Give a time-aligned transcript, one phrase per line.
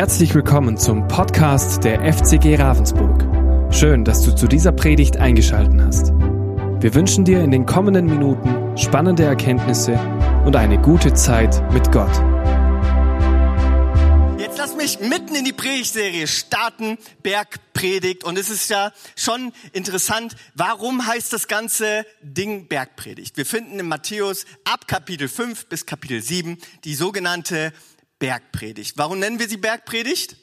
[0.00, 3.22] Herzlich willkommen zum Podcast der FCG Ravensburg.
[3.70, 6.06] Schön, dass du zu dieser Predigt eingeschaltet hast.
[6.80, 10.00] Wir wünschen dir in den kommenden Minuten spannende Erkenntnisse
[10.46, 12.10] und eine gute Zeit mit Gott.
[14.38, 18.24] Jetzt lass mich mitten in die Predigtserie starten, Bergpredigt.
[18.24, 23.36] Und es ist ja schon interessant, warum heißt das ganze Ding Bergpredigt?
[23.36, 27.74] Wir finden in Matthäus ab Kapitel 5 bis Kapitel 7 die sogenannte
[28.20, 28.96] Bergpredigt.
[28.96, 30.36] Warum nennen wir sie Bergpredigt?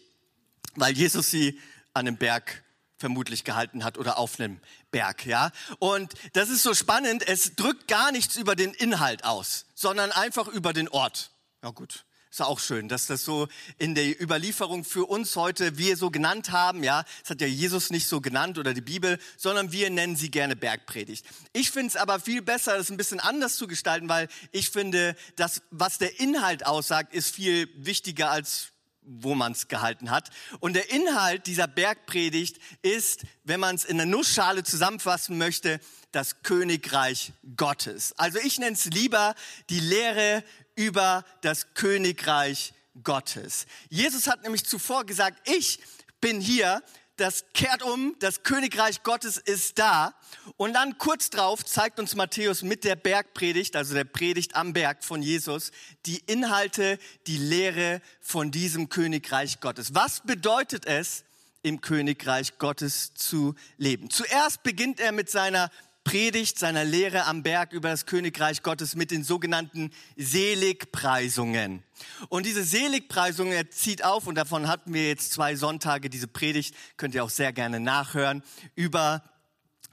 [0.76, 1.58] Weil Jesus sie
[1.94, 2.63] an einem Berg
[2.98, 4.59] vermutlich gehalten hat oder auf einem
[4.91, 5.52] Berg, ja.
[5.80, 7.26] Und das ist so spannend.
[7.26, 11.31] Es drückt gar nichts über den Inhalt aus, sondern einfach über den Ort.
[11.63, 15.98] Ja gut, ist auch schön, dass das so in der Überlieferung für uns heute wir
[15.98, 17.03] so genannt haben, ja.
[17.22, 20.55] Das hat ja Jesus nicht so genannt oder die Bibel, sondern wir nennen sie gerne
[20.55, 21.26] Bergpredigt.
[21.53, 25.16] Ich finde es aber viel besser, das ein bisschen anders zu gestalten, weil ich finde,
[25.36, 28.72] dass was der Inhalt aussagt, ist viel wichtiger als
[29.08, 30.30] wo man es gehalten hat.
[30.59, 35.80] Und der Inhalt dieser Bergpredigt ist, wenn man es in einer Nussschale zusammenfassen möchte,
[36.11, 38.14] das Königreich Gottes.
[38.17, 39.33] Also ich nenne es lieber
[39.70, 40.44] die Lehre
[40.78, 43.66] über das Königreich Gottes.
[43.89, 45.80] Jesus hat nämlich zuvor gesagt, ich
[46.22, 46.81] bin hier,
[47.17, 50.14] das kehrt um, das Königreich Gottes ist da.
[50.55, 55.03] Und dann kurz drauf zeigt uns Matthäus mit der Bergpredigt, also der Predigt am Berg
[55.03, 55.72] von Jesus,
[56.05, 59.95] die Inhalte, die Lehre von diesem Königreich Gottes.
[59.95, 61.23] Was bedeutet es,
[61.64, 64.11] im Königreich Gottes zu leben?
[64.11, 65.72] Zuerst beginnt er mit seiner
[66.08, 71.83] Predigt, seiner Lehre am Berg über das Königreich Gottes mit den sogenannten Seligpreisungen.
[72.30, 76.73] Und diese Seligpreisungen, er zieht auf, und davon hatten wir jetzt zwei Sonntage, diese Predigt
[76.95, 78.41] könnt ihr auch sehr gerne nachhören,
[78.73, 79.22] über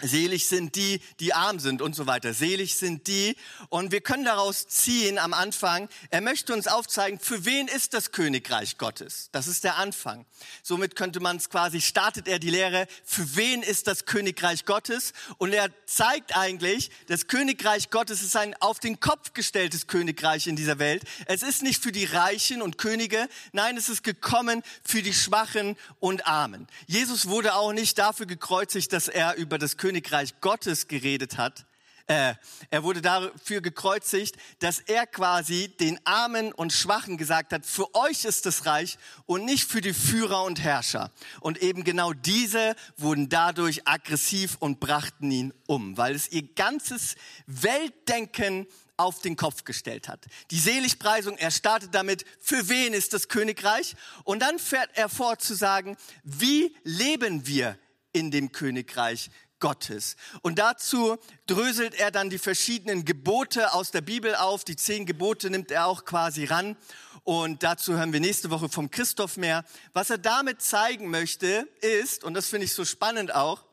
[0.03, 2.35] Selig sind die, die arm sind und so weiter.
[2.35, 3.37] Selig sind die.
[3.69, 8.11] Und wir können daraus ziehen am Anfang, er möchte uns aufzeigen, für wen ist das
[8.11, 9.29] Königreich Gottes?
[9.31, 10.27] Das ist der Anfang.
[10.63, 15.13] Somit könnte man es quasi, startet er die Lehre, für wen ist das Königreich Gottes?
[15.39, 20.57] Und er zeigt eigentlich, das Königreich Gottes ist ein auf den Kopf gestelltes Königreich in
[20.57, 21.05] dieser Welt.
[21.27, 25.77] Es ist nicht für die Reichen und Könige, nein, es ist gekommen für die Schwachen
[26.01, 26.67] und Armen.
[26.87, 29.84] Jesus wurde auch nicht dafür gekreuzigt, dass er über das Königreich
[30.41, 31.67] Gottes geredet hat.
[32.07, 32.35] Äh,
[32.69, 38.27] er wurde dafür gekreuzigt, dass er quasi den Armen und Schwachen gesagt hat, für euch
[38.27, 41.11] ist das Reich und nicht für die Führer und Herrscher.
[41.41, 47.17] Und eben genau diese wurden dadurch aggressiv und brachten ihn um, weil es ihr ganzes
[47.47, 48.67] Weltdenken
[48.99, 50.27] auf den Kopf gestellt hat.
[50.51, 53.97] Die Seligpreisung, er startet damit, für wen ist das Königreich?
[54.25, 57.79] Und dann fährt er fort zu sagen, wie leben wir
[58.13, 60.17] in dem Königreich Gottes.
[60.43, 61.17] Und dazu
[61.47, 64.65] dröselt er dann die verschiedenen Gebote aus der Bibel auf.
[64.65, 66.77] Die zehn Gebote nimmt er auch quasi ran.
[67.23, 69.65] Und dazu hören wir nächste Woche vom Christoph mehr.
[69.95, 73.65] Was er damit zeigen möchte, ist, und das finde ich so spannend auch,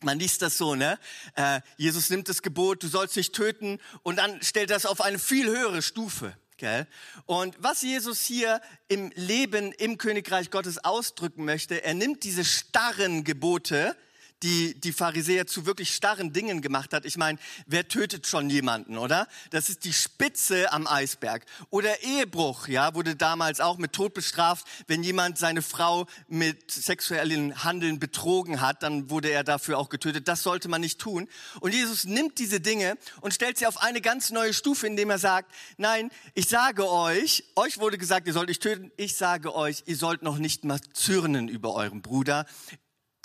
[0.00, 0.98] man liest das so, ne?
[1.34, 5.18] Äh, Jesus nimmt das Gebot, du sollst nicht töten, und dann stellt das auf eine
[5.18, 6.36] viel höhere Stufe.
[6.58, 6.86] Gell?
[7.26, 13.24] Und was Jesus hier im Leben im Königreich Gottes ausdrücken möchte, er nimmt diese starren
[13.24, 13.94] Gebote,
[14.42, 17.04] die die Pharisäer zu wirklich starren Dingen gemacht hat.
[17.04, 19.28] Ich meine, wer tötet schon jemanden, oder?
[19.50, 21.44] Das ist die Spitze am Eisberg.
[21.70, 24.66] Oder Ehebruch, ja, wurde damals auch mit Tod bestraft.
[24.86, 30.28] Wenn jemand seine Frau mit sexuellen Handeln betrogen hat, dann wurde er dafür auch getötet.
[30.28, 31.28] Das sollte man nicht tun.
[31.60, 35.18] Und Jesus nimmt diese Dinge und stellt sie auf eine ganz neue Stufe, indem er
[35.18, 38.90] sagt, nein, ich sage euch, euch wurde gesagt, ihr sollt nicht töten.
[38.96, 42.46] Ich sage euch, ihr sollt noch nicht mal zürnen über euren Bruder.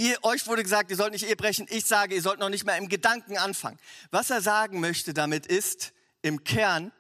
[0.02, 1.68] Ihr, euch wurde gesagt, ihr sollt nicht Ehe brechen.
[1.70, 3.78] Ich sage, ihr sollt noch nicht mal im Gedanken anfangen.
[4.10, 6.92] Was er sagen möchte damit ist, im Kern,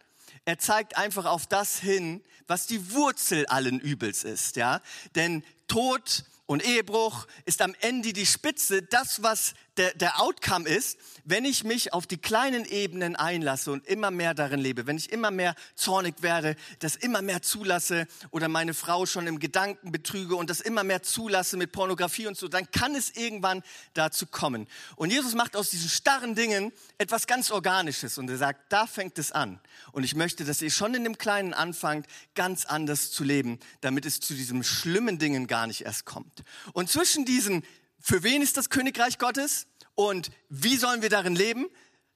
[0.45, 4.84] er zeigt einfach auf das hin, was die Wurzel allen Übels ist, ja.
[5.16, 10.98] Denn Tod und Ehebruch ist am Ende die Spitze, das, was der, der Outcome ist,
[11.24, 15.12] wenn ich mich auf die kleinen Ebenen einlasse und immer mehr darin lebe, wenn ich
[15.12, 20.36] immer mehr zornig werde, das immer mehr zulasse oder meine Frau schon im Gedanken betrüge
[20.36, 23.63] und das immer mehr zulasse mit Pornografie und so, dann kann es irgendwann
[23.94, 24.68] dazu kommen.
[24.98, 29.18] Und Jesus macht aus diesen starren Dingen etwas ganz Organisches und er sagt, da fängt
[29.19, 29.62] es an.
[29.94, 34.06] Und ich möchte, dass ihr schon in dem Kleinen anfangt, ganz anders zu leben, damit
[34.06, 36.44] es zu diesen schlimmen Dingen gar nicht erst kommt.
[36.74, 37.63] Und zwischen diesen
[38.01, 41.68] für wen ist das Königreich Gottes und wie sollen wir darin leben,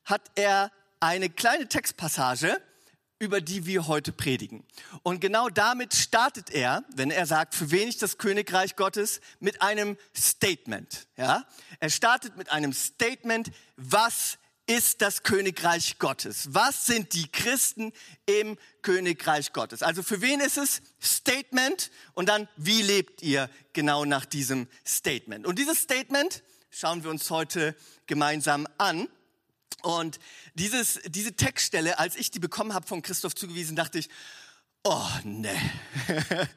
[0.03, 2.61] hat er eine kleine Textpassage,
[3.19, 4.65] über die wir heute predigen.
[5.03, 9.61] Und genau damit startet er, wenn er sagt, für wen ist das Königreich Gottes, mit
[9.61, 11.07] einem Statement.
[11.15, 11.45] Ja?
[11.79, 14.37] Er startet mit einem Statement, was
[14.67, 16.53] ist das Königreich Gottes?
[16.53, 17.93] Was sind die Christen
[18.25, 19.83] im Königreich Gottes?
[19.83, 25.45] Also für wen ist es Statement und dann wie lebt ihr genau nach diesem Statement?
[25.45, 26.43] Und dieses Statement
[26.77, 27.73] schauen wir uns heute
[28.05, 29.07] gemeinsam an.
[29.81, 30.19] Und
[30.55, 34.09] dieses, diese Textstelle, als ich die bekommen habe von Christoph zugewiesen, dachte ich,
[34.83, 35.55] oh ne.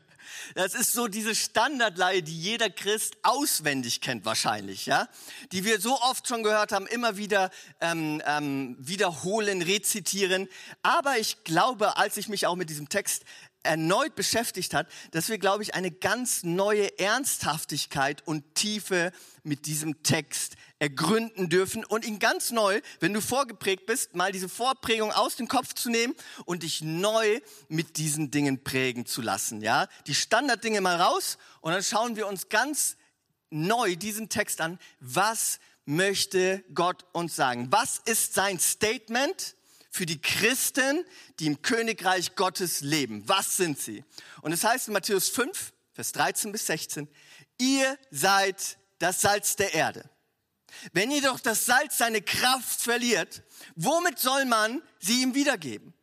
[0.55, 5.09] Das ist so diese Standardleihe, die jeder Christ auswendig kennt wahrscheinlich, ja,
[5.53, 7.51] die wir so oft schon gehört haben, immer wieder
[7.81, 10.49] ähm, ähm, wiederholen, rezitieren.
[10.83, 13.25] Aber ich glaube, als ich mich auch mit diesem Text
[13.63, 19.13] erneut beschäftigt hat, dass wir, glaube ich, eine ganz neue Ernsthaftigkeit und Tiefe
[19.43, 24.49] mit diesem Text ergründen dürfen und ihn ganz neu, wenn du vorgeprägt bist, mal diese
[24.49, 26.15] Vorprägung aus dem Kopf zu nehmen
[26.45, 29.61] und dich neu mit diesen Dingen prägen zu lassen.
[29.61, 32.97] Ja, die Standarddinge mal raus und dann schauen wir uns ganz
[33.51, 34.79] neu diesen Text an.
[35.01, 37.69] Was möchte Gott uns sagen?
[37.71, 39.55] Was ist sein Statement?
[39.91, 41.05] für die Christen,
[41.41, 43.27] die im Königreich Gottes leben.
[43.27, 44.05] Was sind sie?
[44.43, 47.09] Und es heißt in Matthäus 5, Vers 13 bis 16,
[47.59, 50.09] ihr seid das Salz der Erde.
[50.93, 53.43] Wenn jedoch das Salz seine Kraft verliert,
[53.77, 55.95] womit soll man sie ihm wiedergeben?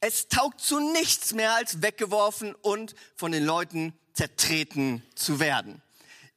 [0.00, 5.82] Es taugt zu nichts mehr als weggeworfen und von den Leuten zertreten zu werden.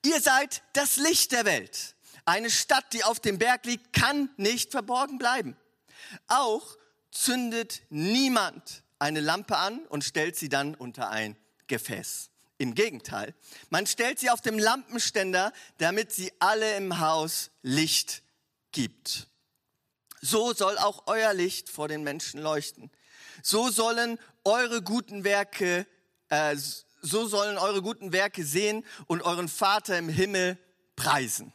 [0.05, 1.95] Ihr seid das Licht der Welt.
[2.25, 5.55] Eine Stadt, die auf dem Berg liegt, kann nicht verborgen bleiben.
[6.27, 6.77] Auch
[7.11, 11.37] zündet niemand eine Lampe an und stellt sie dann unter ein
[11.67, 12.29] Gefäß.
[12.57, 13.33] Im Gegenteil,
[13.69, 18.23] man stellt sie auf dem Lampenständer, damit sie alle im Haus Licht
[18.71, 19.27] gibt.
[20.21, 22.91] So soll auch euer Licht vor den Menschen leuchten.
[23.41, 25.85] So sollen eure guten Werke,
[26.29, 26.55] äh,
[27.01, 30.57] so sollen eure guten Werke sehen und euren Vater im Himmel
[30.95, 31.51] preisen.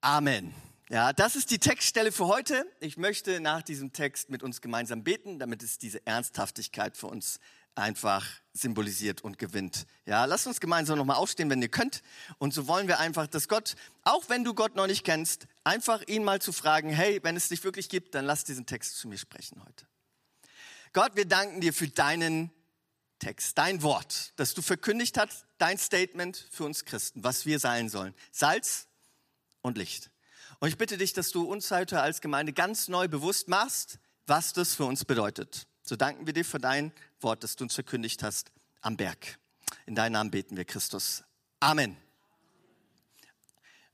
[0.00, 0.54] Amen.
[0.88, 2.64] Ja, das ist die Textstelle für heute.
[2.80, 7.40] Ich möchte nach diesem Text mit uns gemeinsam beten, damit es diese Ernsthaftigkeit für uns
[7.76, 9.86] einfach symbolisiert und gewinnt.
[10.06, 12.02] Ja, lasst uns gemeinsam nochmal aufstehen, wenn ihr könnt.
[12.38, 16.02] Und so wollen wir einfach, dass Gott, auch wenn du Gott noch nicht kennst, einfach
[16.06, 19.08] ihn mal zu fragen, hey, wenn es dich wirklich gibt, dann lass diesen Text zu
[19.08, 19.86] mir sprechen heute.
[20.92, 22.50] Gott, wir danken dir für deinen
[23.18, 27.88] Text, dein Wort, das du verkündigt hast, dein Statement für uns Christen, was wir sein
[27.88, 28.14] sollen.
[28.30, 28.88] Salz
[29.62, 30.10] und Licht.
[30.58, 34.52] Und ich bitte dich, dass du uns heute als Gemeinde ganz neu bewusst machst, was
[34.52, 35.66] das für uns bedeutet.
[35.88, 38.50] So danken wir dir für dein Wort, das du uns verkündigt hast
[38.80, 39.38] am Berg.
[39.86, 41.22] In deinem Namen beten wir, Christus.
[41.60, 41.96] Amen.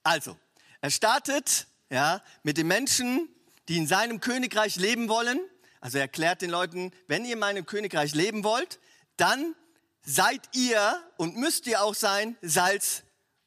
[0.02, 0.38] Also,
[0.80, 3.28] er startet ja, mit den Menschen,
[3.68, 5.38] die in seinem Königreich leben wollen.
[5.82, 8.80] Also er erklärt den Leuten, wenn ihr in meinem Königreich leben wollt,
[9.18, 9.54] dann
[10.02, 13.02] seid ihr und müsst ihr auch sein Salz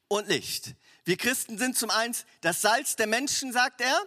[0.06, 0.76] und Licht.
[1.04, 4.00] Wir Christen sind zum einen das Salz der Menschen, sagt er,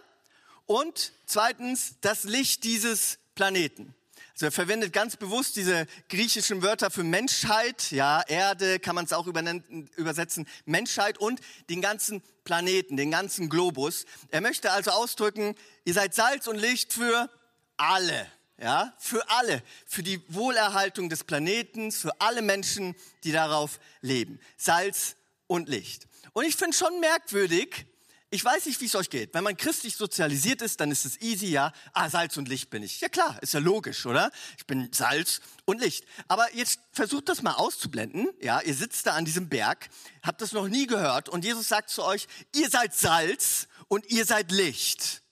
[0.64, 3.94] und zweitens das Licht dieses Planeten.
[4.32, 9.12] Also er verwendet ganz bewusst diese griechischen Wörter für Menschheit, ja, Erde kann man es
[9.12, 14.06] auch übersetzen, Menschheit und den ganzen Planeten, den ganzen Globus.
[14.30, 15.54] Er möchte also ausdrücken,
[15.84, 17.30] ihr seid Salz und Licht für
[17.76, 18.26] alle,
[18.58, 22.94] ja, für alle, für die Wohlerhaltung des Planeten, für alle Menschen,
[23.24, 24.40] die darauf leben.
[24.56, 25.16] Salz
[25.46, 26.06] und Licht.
[26.32, 27.86] Und ich finde schon merkwürdig,
[28.32, 29.34] ich weiß nicht, wie es euch geht.
[29.34, 31.72] Wenn man christlich sozialisiert ist, dann ist es easy, ja.
[31.92, 33.00] Ah, Salz und Licht bin ich.
[33.00, 34.30] Ja klar, ist ja logisch, oder?
[34.56, 36.04] Ich bin Salz und Licht.
[36.28, 38.28] Aber jetzt versucht das mal auszublenden.
[38.40, 39.88] Ja, ihr sitzt da an diesem Berg,
[40.22, 44.24] habt das noch nie gehört und Jesus sagt zu euch, ihr seid Salz und ihr
[44.24, 45.22] seid Licht.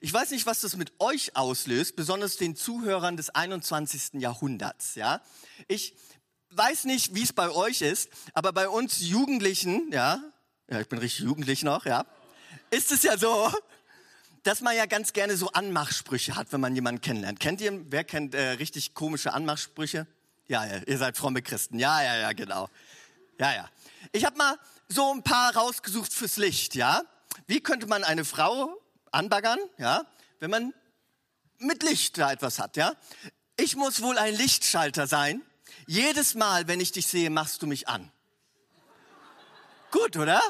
[0.00, 4.20] Ich weiß nicht, was das mit euch auslöst, besonders den Zuhörern des 21.
[4.20, 5.20] Jahrhunderts, ja.
[5.66, 5.94] Ich
[6.50, 10.22] weiß nicht, wie es bei euch ist, aber bei uns Jugendlichen, ja,
[10.70, 12.06] ja, ich bin richtig jugendlich noch, ja,
[12.70, 13.50] ist es ja so,
[14.42, 17.40] dass man ja ganz gerne so Anmachsprüche hat, wenn man jemanden kennenlernt.
[17.40, 20.06] Kennt ihr, wer kennt äh, richtig komische Anmachsprüche?
[20.46, 21.78] Ja, ja, ihr seid fromme Christen.
[21.78, 22.68] Ja, ja, ja, genau.
[23.38, 23.68] Ja, ja.
[24.12, 24.58] Ich habe mal
[24.88, 27.02] so ein paar rausgesucht fürs Licht, ja.
[27.46, 28.80] Wie könnte man eine Frau
[29.12, 30.04] anbaggern, ja,
[30.40, 30.74] wenn man
[31.58, 32.94] mit Licht da etwas hat, ja?
[33.56, 35.42] Ich muss wohl ein Lichtschalter sein.
[35.86, 38.10] Jedes Mal, wenn ich dich sehe, machst du mich an.
[39.90, 40.40] Gut, oder?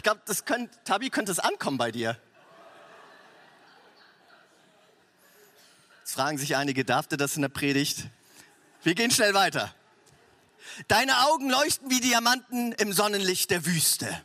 [0.00, 2.18] Ich glaube, das könnte, Tabi, könnte es ankommen bei dir.
[5.98, 8.06] Jetzt fragen sich einige, darf der das in der Predigt?
[8.82, 9.74] Wir gehen schnell weiter.
[10.88, 14.24] Deine Augen leuchten wie Diamanten im Sonnenlicht der Wüste.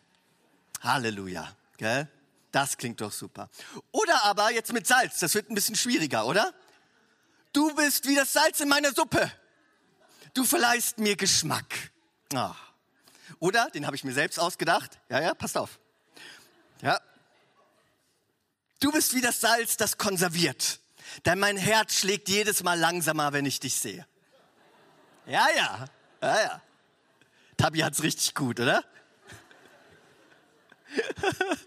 [0.80, 1.54] Halleluja.
[1.76, 2.08] Gell?
[2.54, 3.50] Das klingt doch super.
[3.92, 6.54] Oder aber jetzt mit Salz, das wird ein bisschen schwieriger, oder?
[7.52, 9.30] Du bist wie das Salz in meiner Suppe.
[10.34, 11.92] Du verleihst mir Geschmack.
[12.34, 12.52] Oh.
[13.40, 15.00] Oder, den habe ich mir selbst ausgedacht.
[15.10, 15.80] Ja, ja, passt auf.
[16.82, 17.00] Ja.
[18.80, 20.80] Du bist wie das Salz, das konserviert.
[21.26, 24.06] Denn mein Herz schlägt jedes Mal langsamer, wenn ich dich sehe.
[25.26, 25.86] Ja, ja,
[26.22, 26.62] ja, ja.
[27.58, 28.84] Tabi hat's richtig gut, oder?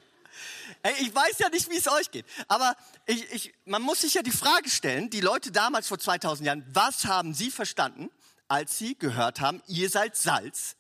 [0.83, 4.15] Ey, ich weiß ja nicht, wie es euch geht, aber ich, ich, man muss sich
[4.15, 8.11] ja die Frage stellen, die Leute damals vor 2000 Jahren, was haben sie verstanden,
[8.47, 10.77] als sie gehört haben, ihr seid Salz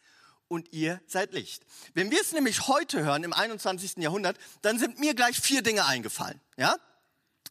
[0.49, 1.63] und ihr seid Licht.
[1.95, 3.99] Wenn wir es nämlich heute hören, im 21.
[3.99, 6.41] Jahrhundert, dann sind mir gleich vier Dinge eingefallen.
[6.57, 6.77] Ja?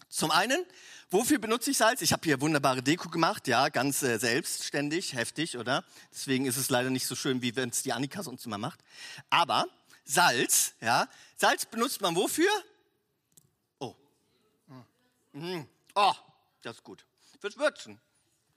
[0.10, 0.66] Zum einen,
[1.10, 2.02] wofür benutze ich Salz?
[2.02, 5.84] Ich habe hier wunderbare Deko gemacht, ja, ganz äh, selbstständig, heftig, oder?
[6.12, 8.84] Deswegen ist es leider nicht so schön, wie wenn es die Annika sonst immer macht.
[9.30, 9.68] Aber
[10.06, 12.50] Salz, ja, Salz benutzt man wofür?
[13.80, 13.96] Oh.
[15.34, 15.68] Mhm.
[15.94, 16.14] Oh,
[16.62, 17.06] das ist gut.
[17.40, 18.00] Fürs Würzen.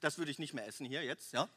[0.00, 1.48] Das würde ich nicht mehr essen hier jetzt, ja.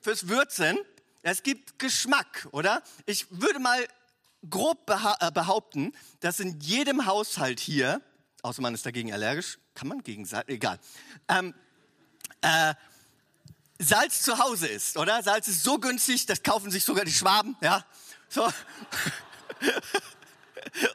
[0.00, 0.78] Fürs Würzen
[1.26, 2.84] es gibt Geschmack, oder?
[3.04, 3.84] Ich würde mal
[4.48, 8.00] grob äh, behaupten, dass in jedem Haushalt hier,
[8.42, 10.78] außer man ist dagegen allergisch, kann man gegen Salz, egal,
[11.26, 11.52] ähm,
[12.42, 12.74] äh,
[13.80, 15.20] Salz zu Hause ist, oder?
[15.24, 17.84] Salz ist so günstig, das kaufen sich sogar die Schwaben, ja?
[18.28, 18.44] So.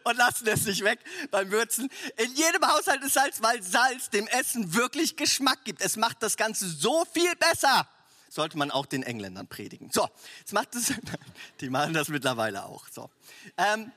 [0.05, 1.89] und lassen es nicht weg beim Würzen.
[2.15, 5.81] In jedem Haushalt ist Salz, weil Salz dem Essen wirklich Geschmack gibt.
[5.81, 7.85] Es macht das Ganze so viel besser
[8.31, 9.89] sollte man auch den Engländern predigen.
[9.91, 10.07] So,
[10.39, 10.93] jetzt macht es,
[11.61, 12.87] die machen das mittlerweile auch.
[12.89, 13.09] So.
[13.57, 13.91] Ähm,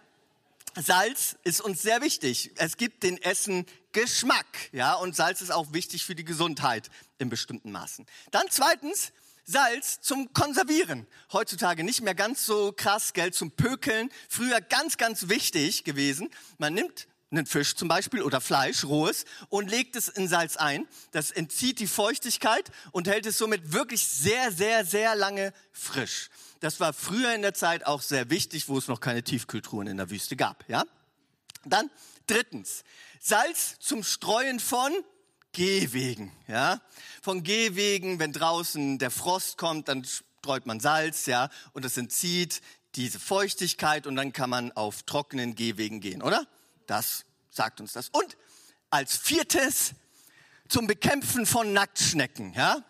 [0.74, 2.50] Salz ist uns sehr wichtig.
[2.56, 7.28] Es gibt den Essen Geschmack, ja, und Salz ist auch wichtig für die Gesundheit in
[7.28, 8.06] bestimmten Maßen.
[8.32, 9.12] Dann zweitens,
[9.44, 11.06] Salz zum Konservieren.
[11.32, 14.10] Heutzutage nicht mehr ganz so krass, Geld zum Pökeln.
[14.28, 16.30] Früher ganz, ganz wichtig gewesen.
[16.58, 20.86] Man nimmt einen Fisch zum Beispiel oder Fleisch, rohes, und legt es in Salz ein.
[21.12, 26.30] Das entzieht die Feuchtigkeit und hält es somit wirklich sehr, sehr, sehr lange frisch.
[26.60, 29.96] Das war früher in der Zeit auch sehr wichtig, wo es noch keine Tiefkühltruhen in
[29.96, 30.68] der Wüste gab.
[30.68, 30.84] Ja?
[31.64, 31.90] Dann
[32.26, 32.84] drittens,
[33.20, 34.92] Salz zum Streuen von
[35.52, 36.32] Gehwegen.
[36.48, 36.80] Ja?
[37.22, 42.60] Von Gehwegen, wenn draußen der Frost kommt, dann streut man Salz, ja, und das entzieht
[42.96, 46.46] diese Feuchtigkeit und dann kann man auf trockenen Gehwegen gehen, oder?
[46.86, 48.08] Das sagt uns das.
[48.10, 48.36] Und
[48.90, 49.92] als viertes
[50.68, 52.82] zum Bekämpfen von Nacktschnecken, ja?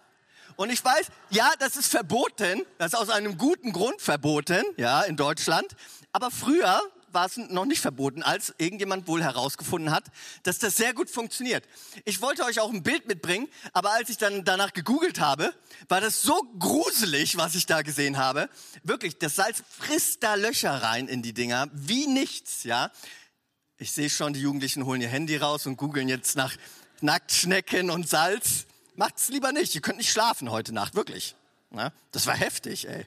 [0.56, 5.02] Und ich weiß, ja, das ist verboten, das ist aus einem guten Grund verboten, ja,
[5.02, 5.74] in Deutschland.
[6.12, 6.80] Aber früher
[7.14, 10.04] war es noch nicht verboten, als irgendjemand wohl herausgefunden hat,
[10.42, 11.64] dass das sehr gut funktioniert.
[12.04, 15.54] Ich wollte euch auch ein Bild mitbringen, aber als ich dann danach gegoogelt habe,
[15.88, 18.48] war das so gruselig, was ich da gesehen habe.
[18.82, 22.90] Wirklich, das Salz frisst da Löcher rein in die Dinger, wie nichts, ja.
[23.76, 26.56] Ich sehe schon, die Jugendlichen holen ihr Handy raus und googeln jetzt nach
[27.00, 28.66] Nacktschnecken und Salz.
[28.94, 29.74] Macht's lieber nicht.
[29.74, 31.34] Ihr könnt nicht schlafen heute Nacht, wirklich.
[31.70, 33.04] Na, das war heftig, ey.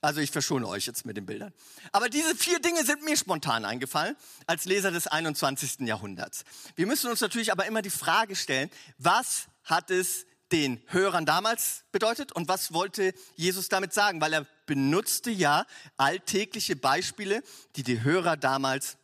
[0.00, 1.52] Also ich verschone euch jetzt mit den Bildern.
[1.92, 5.80] Aber diese vier Dinge sind mir spontan eingefallen als Leser des 21.
[5.80, 6.44] Jahrhunderts.
[6.74, 11.84] Wir müssen uns natürlich aber immer die Frage stellen, was hat es den Hörern damals
[11.92, 14.20] bedeutet und was wollte Jesus damit sagen?
[14.22, 15.66] Weil er benutzte ja
[15.98, 17.42] alltägliche Beispiele,
[17.76, 18.96] die die Hörer damals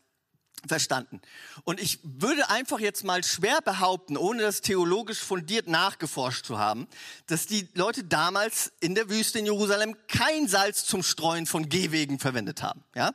[0.67, 1.21] verstanden.
[1.65, 6.89] Und ich würde einfach jetzt mal schwer behaupten, ohne das theologisch fundiert nachgeforscht zu haben,
[7.27, 12.19] dass die Leute damals in der Wüste in Jerusalem kein Salz zum Streuen von Gehwegen
[12.19, 12.83] verwendet haben.
[12.95, 13.13] Ja?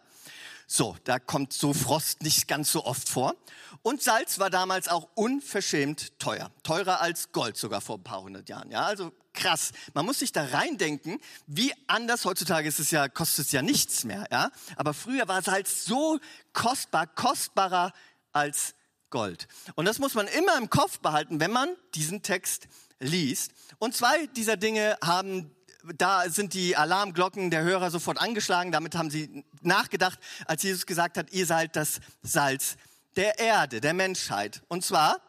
[0.67, 3.35] So, da kommt so Frost nicht ganz so oft vor.
[3.81, 6.51] Und Salz war damals auch unverschämt teuer.
[6.63, 8.71] Teurer als Gold sogar vor ein paar hundert Jahren.
[8.71, 9.71] Ja, also krass.
[9.93, 14.03] Man muss sich da reindenken, wie anders heutzutage ist es ja, kostet es ja nichts
[14.03, 14.25] mehr.
[14.31, 16.19] Ja, aber früher war Salz so
[16.53, 17.93] kostbar, kostbarer
[18.31, 18.75] als
[19.09, 19.47] Gold.
[19.75, 22.67] Und das muss man immer im Kopf behalten, wenn man diesen Text
[22.99, 23.51] liest.
[23.79, 25.51] Und zwei dieser Dinge haben
[25.97, 28.71] da sind die Alarmglocken der Hörer sofort angeschlagen.
[28.71, 32.77] Damit haben sie nachgedacht, als Jesus gesagt hat, ihr seid das Salz
[33.15, 34.61] der Erde, der Menschheit.
[34.67, 35.21] Und zwar,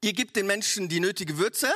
[0.00, 1.70] ihr gebt den Menschen die nötige Würze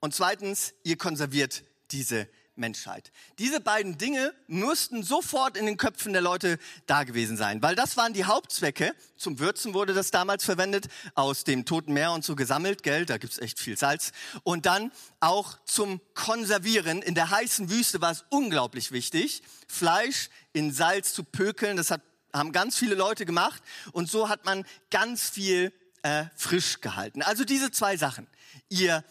[0.00, 3.12] und zweitens, ihr konserviert diese Menschheit.
[3.38, 7.96] Diese beiden Dinge müssten sofort in den Köpfen der Leute da gewesen sein, weil das
[7.96, 8.94] waren die Hauptzwecke.
[9.16, 13.18] Zum Würzen wurde das damals verwendet, aus dem Toten Meer und so gesammelt, Geld, da
[13.18, 14.12] gibt's echt viel Salz.
[14.42, 17.02] Und dann auch zum Konservieren.
[17.02, 21.76] In der heißen Wüste war es unglaublich wichtig, Fleisch in Salz zu pökeln.
[21.76, 26.80] Das hat, haben ganz viele Leute gemacht und so hat man ganz viel äh, frisch
[26.80, 27.22] gehalten.
[27.22, 28.26] Also diese zwei Sachen.
[28.68, 29.04] Ihr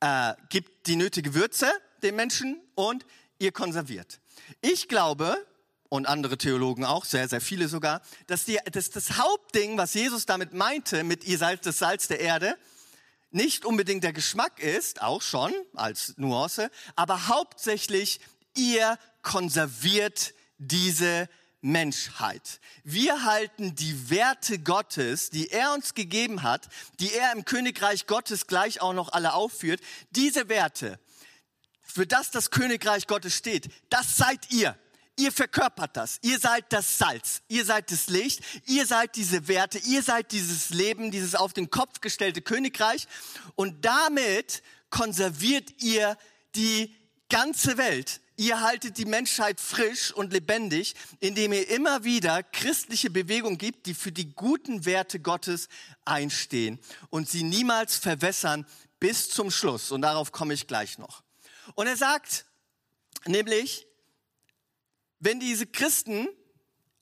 [0.00, 1.70] äh, gibt die nötige Würze,
[2.04, 3.04] den Menschen und
[3.38, 4.20] ihr konserviert.
[4.60, 5.44] Ich glaube,
[5.88, 10.26] und andere Theologen auch, sehr, sehr viele sogar, dass, die, dass das Hauptding, was Jesus
[10.26, 12.56] damit meinte, mit ihr seid das Salz der Erde,
[13.30, 18.20] nicht unbedingt der Geschmack ist, auch schon als Nuance, aber hauptsächlich
[18.56, 21.28] ihr konserviert diese
[21.60, 22.60] Menschheit.
[22.84, 26.68] Wir halten die Werte Gottes, die er uns gegeben hat,
[27.00, 29.80] die er im Königreich Gottes gleich auch noch alle aufführt,
[30.10, 31.00] diese Werte,
[31.94, 34.76] für das das Königreich Gottes steht, das seid ihr.
[35.16, 36.18] Ihr verkörpert das.
[36.22, 37.42] Ihr seid das Salz.
[37.46, 38.40] Ihr seid das Licht.
[38.66, 39.78] Ihr seid diese Werte.
[39.78, 43.06] Ihr seid dieses Leben, dieses auf den Kopf gestellte Königreich.
[43.54, 46.18] Und damit konserviert ihr
[46.56, 46.92] die
[47.28, 48.20] ganze Welt.
[48.36, 53.94] Ihr haltet die Menschheit frisch und lebendig, indem ihr immer wieder christliche Bewegung gibt, die
[53.94, 55.68] für die guten Werte Gottes
[56.04, 58.66] einstehen und sie niemals verwässern
[58.98, 59.92] bis zum Schluss.
[59.92, 61.22] Und darauf komme ich gleich noch.
[61.74, 62.46] Und er sagt
[63.26, 63.86] nämlich,
[65.20, 66.28] wenn diese Christen,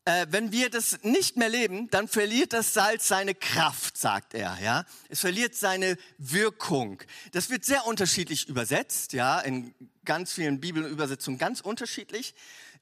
[0.04, 4.58] äh, wenn wir das nicht mehr leben, dann verliert das Salz seine Kraft, sagt er.
[4.62, 7.02] Ja, es verliert seine Wirkung.
[7.32, 9.12] Das wird sehr unterschiedlich übersetzt.
[9.12, 12.34] Ja, in ganz vielen Bibelübersetzungen ganz unterschiedlich.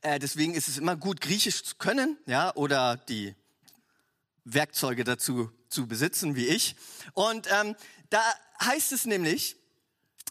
[0.02, 3.34] Äh, deswegen ist es immer gut, Griechisch zu können, ja, oder die
[4.44, 6.74] Werkzeuge dazu zu besitzen, wie ich.
[7.12, 7.76] Und ähm,
[8.08, 8.22] da
[8.62, 9.56] heißt es nämlich,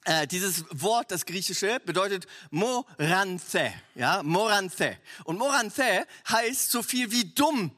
[0.06, 4.98] äh, dieses Wort, das Griechische, bedeutet Moranthe, ja, Moranthe.
[5.26, 7.76] Und Moranthe heißt so viel wie dumm,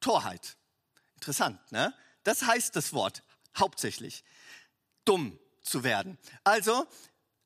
[0.00, 0.56] Torheit.
[1.14, 1.94] Interessant, ne?
[2.24, 3.22] Das heißt das Wort
[3.56, 4.24] hauptsächlich,
[5.04, 6.18] dumm zu werden.
[6.44, 6.86] Also,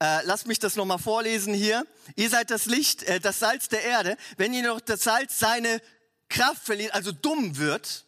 [0.02, 1.86] äh, lasst mich das nochmal vorlesen hier.
[2.16, 4.16] Ihr seid das Licht, äh, das Salz der Erde.
[4.36, 5.80] Wenn ihr noch das Salz seine
[6.28, 8.06] Kraft verliert, also dumm wird,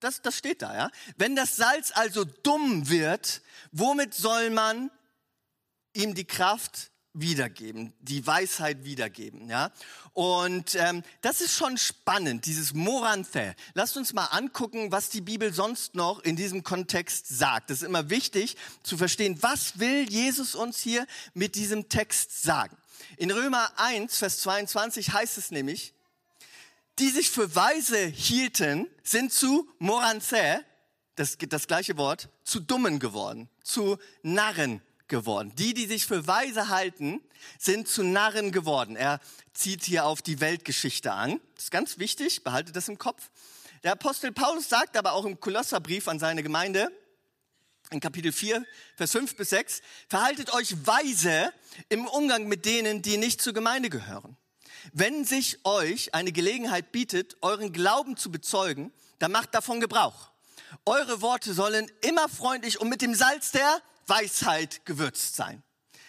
[0.00, 0.90] das, das steht da, ja.
[1.16, 4.90] Wenn das Salz also dumm wird, womit soll man
[5.94, 9.70] ihm die Kraft wiedergeben, die Weisheit wiedergeben, ja.
[10.12, 13.54] Und ähm, das ist schon spannend, dieses Moranthe.
[13.74, 17.70] Lasst uns mal angucken, was die Bibel sonst noch in diesem Kontext sagt.
[17.70, 22.76] Das ist immer wichtig zu verstehen, was will Jesus uns hier mit diesem Text sagen.
[23.16, 25.94] In Römer 1, Vers 22 heißt es nämlich,
[26.98, 30.64] die sich für weise hielten, sind zu Moranthe,
[31.14, 35.52] das, das gleiche Wort, zu Dummen geworden, zu Narren geworden.
[35.56, 37.20] Die, die sich für weise halten,
[37.58, 38.96] sind zu Narren geworden.
[38.96, 39.20] Er
[39.52, 41.40] zieht hier auf die Weltgeschichte an.
[41.54, 43.30] Das ist ganz wichtig, behaltet das im Kopf.
[43.82, 46.90] Der Apostel Paulus sagt aber auch im Kolosserbrief an seine Gemeinde,
[47.90, 48.64] in Kapitel 4,
[48.96, 51.52] Vers 5 bis 6, verhaltet euch weise
[51.88, 54.36] im Umgang mit denen, die nicht zur Gemeinde gehören.
[54.92, 60.30] Wenn sich euch eine Gelegenheit bietet, euren Glauben zu bezeugen, dann macht davon Gebrauch.
[60.84, 65.62] Eure Worte sollen immer freundlich und mit dem Salz der Weisheit gewürzt sein.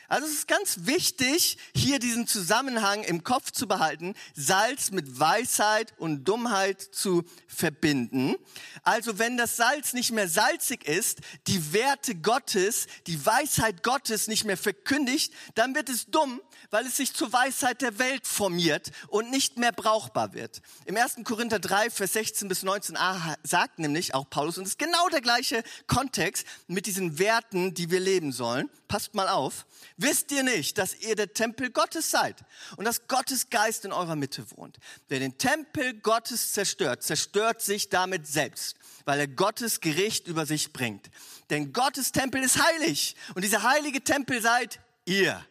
[0.09, 5.93] Also es ist ganz wichtig, hier diesen Zusammenhang im Kopf zu behalten, Salz mit Weisheit
[5.97, 8.35] und Dummheit zu verbinden.
[8.83, 14.45] Also wenn das Salz nicht mehr salzig ist, die Werte Gottes, die Weisheit Gottes nicht
[14.45, 19.29] mehr verkündigt, dann wird es dumm, weil es sich zur Weisheit der Welt formiert und
[19.29, 20.61] nicht mehr brauchbar wird.
[20.85, 21.17] Im 1.
[21.23, 25.21] Korinther 3, Vers 16 bis 19a sagt nämlich auch Paulus, und es ist genau der
[25.21, 28.69] gleiche Kontext mit diesen Werten, die wir leben sollen.
[28.87, 29.65] Passt mal auf.
[29.97, 32.43] Wisst ihr nicht, dass ihr der Tempel Gottes seid
[32.77, 34.77] und dass Gottes Geist in eurer Mitte wohnt?
[35.07, 40.71] Wer den Tempel Gottes zerstört, zerstört sich damit selbst, weil er Gottes Gericht über sich
[40.71, 41.09] bringt.
[41.49, 45.45] Denn Gottes Tempel ist heilig und dieser heilige Tempel seid ihr.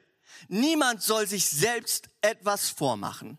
[0.49, 3.38] Niemand soll sich selbst etwas vormachen.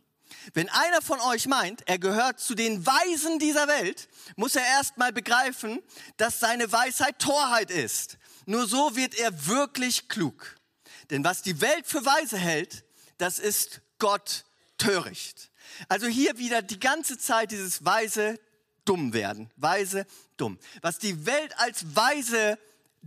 [0.53, 5.11] Wenn einer von euch meint, er gehört zu den Weisen dieser Welt, muss er erstmal
[5.11, 5.81] begreifen,
[6.17, 8.17] dass seine Weisheit Torheit ist.
[8.45, 10.55] Nur so wird er wirklich klug.
[11.09, 12.85] Denn was die Welt für weise hält,
[13.17, 14.45] das ist Gott
[14.77, 15.51] töricht.
[15.89, 18.39] Also hier wieder die ganze Zeit dieses weise
[18.85, 19.51] dumm werden.
[19.57, 20.05] Weise
[20.37, 20.57] dumm.
[20.81, 22.57] Was die Welt als weise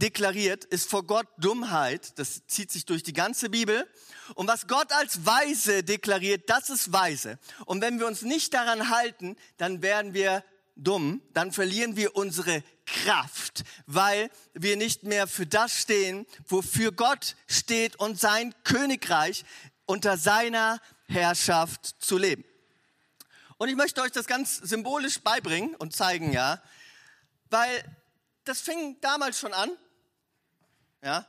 [0.01, 2.19] deklariert, ist vor Gott Dummheit.
[2.19, 3.87] Das zieht sich durch die ganze Bibel.
[4.35, 7.39] Und was Gott als weise deklariert, das ist weise.
[7.67, 10.45] Und wenn wir uns nicht daran halten, dann werden wir
[10.77, 17.37] dumm, dann verlieren wir unsere Kraft, weil wir nicht mehr für das stehen, wofür Gott
[17.47, 19.45] steht und sein Königreich
[19.87, 22.45] unter seiner Herrschaft zu leben.
[23.59, 26.63] Und ich möchte euch das ganz symbolisch beibringen und zeigen, ja,
[27.51, 27.85] weil
[28.45, 29.71] das fing damals schon an,
[31.03, 31.27] ja,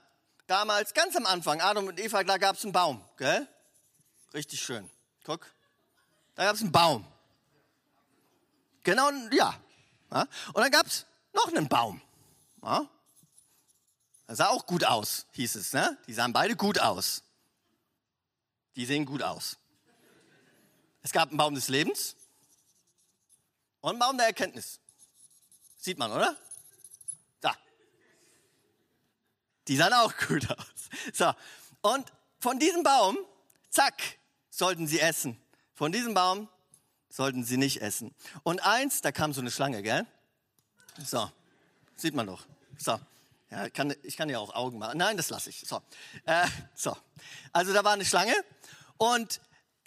[0.47, 3.47] damals ganz am Anfang, Adam und Eva, da gab es einen Baum, gell?
[4.33, 4.89] Richtig schön.
[5.23, 5.45] Guck,
[6.35, 7.05] da gab es einen Baum.
[8.83, 9.53] Genau, ja.
[10.11, 10.21] ja.
[10.53, 12.01] Und dann gab es noch einen Baum.
[12.63, 12.89] Ja.
[14.27, 15.73] Das sah auch gut aus, hieß es.
[15.73, 15.97] Ne?
[16.07, 17.23] Die sahen beide gut aus.
[18.75, 19.57] Die sehen gut aus.
[21.03, 22.15] Es gab einen Baum des Lebens
[23.81, 24.79] und einen Baum der Erkenntnis.
[25.77, 26.37] Sieht man, oder?
[27.41, 27.55] Da.
[29.67, 30.89] Die sahen auch gut aus.
[31.13, 31.31] So.
[31.81, 33.17] Und von diesem Baum,
[33.69, 34.01] zack,
[34.49, 35.39] sollten sie essen.
[35.73, 36.49] Von diesem Baum
[37.09, 38.13] sollten sie nicht essen.
[38.43, 40.05] Und eins, da kam so eine Schlange, gell?
[41.03, 41.29] So,
[41.95, 42.45] sieht man doch.
[42.77, 42.99] So,
[43.49, 44.97] ja, kann, ich kann ja auch Augen machen.
[44.97, 45.63] Nein, das lasse ich.
[45.67, 45.81] So,
[46.25, 46.95] äh, so.
[47.51, 48.33] Also da war eine Schlange
[48.97, 49.41] und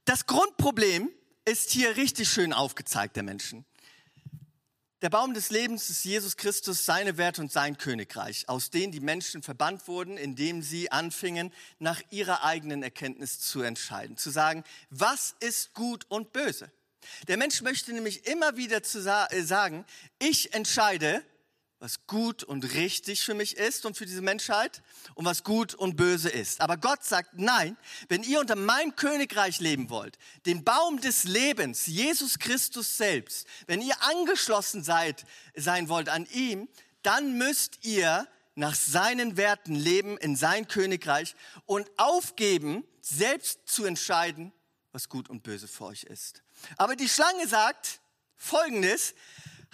[0.05, 1.11] das Grundproblem
[1.45, 3.65] ist hier richtig schön aufgezeigt der Menschen.
[5.05, 9.01] Der Baum des Lebens ist Jesus Christus, seine Werte und sein Königreich, aus denen die
[9.01, 15.37] Menschen verbannt wurden, indem sie anfingen, nach ihrer eigenen Erkenntnis zu entscheiden, zu sagen, was
[15.41, 16.73] ist gut und böse.
[17.29, 19.85] Der Mensch möchte nämlich immer wieder zu äh, sagen,
[20.19, 21.23] ich entscheide,
[21.85, 24.83] was gut und richtig für mich ist und für diese Menschheit
[25.17, 26.63] und was gut und böse ist.
[26.63, 27.77] Aber Gott sagt, nein,
[28.09, 30.17] wenn ihr unter meinem Königreich leben wollt,
[30.47, 36.71] den Baum des Lebens, Jesus Christus selbst, wenn ihr angeschlossen seid, sein wollt an ihm,
[37.03, 44.55] dann müsst ihr nach seinen Werten leben in sein Königreich und aufgeben, selbst zu entscheiden,
[44.93, 46.45] was gut und böse für euch ist.
[46.79, 48.01] Aber die Schlange sagt
[48.37, 49.15] Folgendes,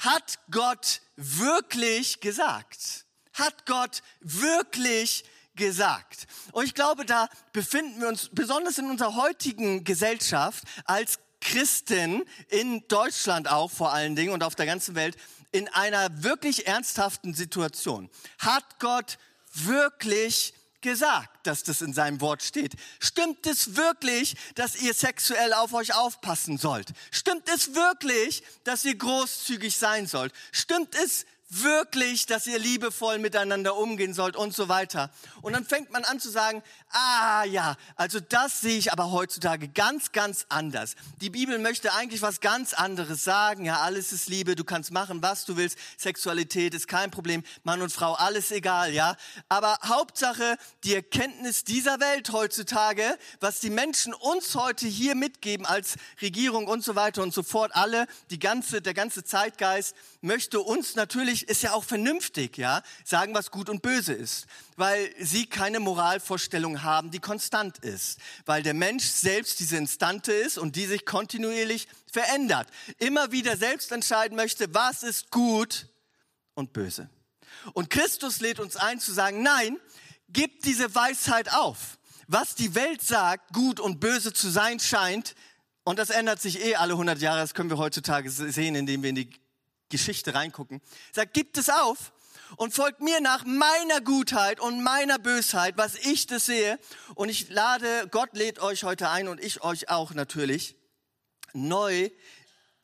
[0.00, 3.06] hat Gott wirklich gesagt?
[3.34, 6.26] Hat Gott wirklich gesagt?
[6.52, 12.86] Und ich glaube, da befinden wir uns besonders in unserer heutigen Gesellschaft als Christen in
[12.88, 15.16] Deutschland auch vor allen Dingen und auf der ganzen Welt
[15.52, 18.10] in einer wirklich ernsthaften Situation.
[18.38, 19.18] Hat Gott
[19.52, 22.74] wirklich gesagt, dass das in seinem Wort steht?
[22.98, 26.92] Stimmt es wirklich, dass ihr sexuell auf euch aufpassen sollt?
[27.10, 30.32] Stimmt es wirklich, dass ihr großzügig sein sollt?
[30.52, 35.10] Stimmt es wirklich, dass ihr liebevoll miteinander umgehen sollt und so weiter.
[35.42, 39.68] Und dann fängt man an zu sagen, ah ja, also das sehe ich aber heutzutage
[39.68, 40.94] ganz, ganz anders.
[41.20, 43.64] Die Bibel möchte eigentlich was ganz anderes sagen.
[43.64, 45.76] Ja, alles ist Liebe, du kannst machen, was du willst.
[45.96, 49.16] Sexualität ist kein Problem, Mann und Frau, alles egal, ja.
[49.48, 55.96] Aber Hauptsache die Erkenntnis dieser Welt heutzutage, was die Menschen uns heute hier mitgeben als
[56.22, 60.96] Regierung und so weiter und so fort, alle, die ganze, der ganze Zeitgeist möchte uns
[60.96, 65.80] natürlich ist ja auch vernünftig, ja, sagen, was gut und böse ist, weil sie keine
[65.80, 71.06] Moralvorstellung haben, die konstant ist, weil der Mensch selbst diese Instante ist und die sich
[71.06, 75.88] kontinuierlich verändert, immer wieder selbst entscheiden möchte, was ist gut
[76.54, 77.08] und böse.
[77.72, 79.78] Und Christus lädt uns ein zu sagen, nein,
[80.28, 81.98] gib diese Weisheit auf.
[82.26, 85.34] Was die Welt sagt, gut und böse zu sein scheint,
[85.82, 89.10] und das ändert sich eh alle 100 Jahre, das können wir heutzutage sehen, indem wir
[89.10, 89.30] in die
[89.90, 90.80] Geschichte reingucken.
[91.12, 92.12] Sagt, gibt es auf
[92.56, 96.78] und folgt mir nach meiner Gutheit und meiner Bösheit, was ich das sehe.
[97.14, 100.76] Und ich lade, Gott lädt euch heute ein und ich euch auch natürlich,
[101.52, 102.10] neu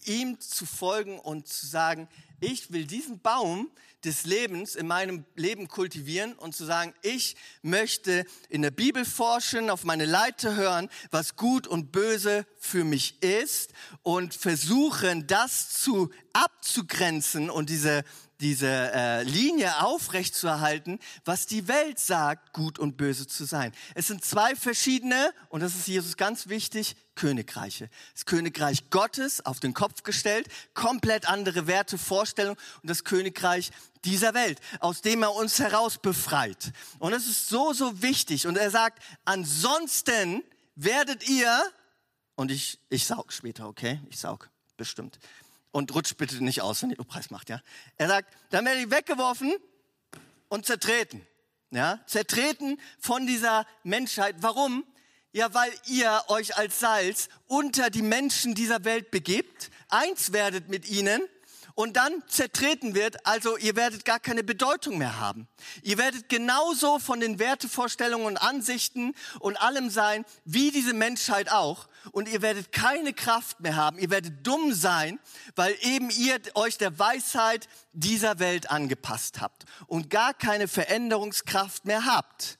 [0.05, 2.09] ihm zu folgen und zu sagen,
[2.40, 3.71] ich will diesen Baum
[4.07, 9.69] des Lebens in meinem Leben kultivieren und zu sagen, ich möchte in der Bibel forschen,
[9.69, 16.11] auf meine Leiter hören, was gut und böse für mich ist und versuchen, das zu
[16.33, 18.05] abzugrenzen und diese
[18.40, 23.73] diese äh, Linie aufrechtzuerhalten, was die Welt sagt, gut und böse zu sein.
[23.95, 27.88] Es sind zwei verschiedene, und das ist Jesus ganz wichtig, Königreiche.
[28.12, 33.71] Das Königreich Gottes auf den Kopf gestellt, komplett andere Werte, Vorstellungen und das Königreich
[34.07, 36.73] dieser Welt, aus dem er uns heraus befreit.
[36.99, 38.47] Und es ist so, so wichtig.
[38.47, 40.42] Und er sagt, ansonsten
[40.75, 41.62] werdet ihr,
[42.37, 44.01] und ich, ich saug später, okay?
[44.09, 45.19] Ich saug, bestimmt
[45.77, 47.61] und rutscht bitte nicht aus, wenn ihr Lobpreis macht, ja.
[47.99, 49.55] Er sagt, dann werde ich weggeworfen
[50.49, 51.21] und zertreten,
[51.71, 52.01] ja.
[52.07, 54.37] Zertreten von dieser Menschheit.
[54.38, 54.85] Warum?
[55.33, 60.88] Ja, weil ihr euch als Salz unter die Menschen dieser Welt begebt, eins werdet mit
[60.88, 61.21] ihnen
[61.77, 65.47] und dann zertreten wird, also ihr werdet gar keine Bedeutung mehr haben.
[65.83, 71.87] Ihr werdet genauso von den Wertevorstellungen und Ansichten und allem sein, wie diese Menschheit auch.
[72.12, 73.99] Und ihr werdet keine Kraft mehr haben.
[73.99, 75.21] Ihr werdet dumm sein,
[75.55, 82.07] weil eben ihr euch der Weisheit dieser Welt angepasst habt und gar keine Veränderungskraft mehr
[82.07, 82.59] habt.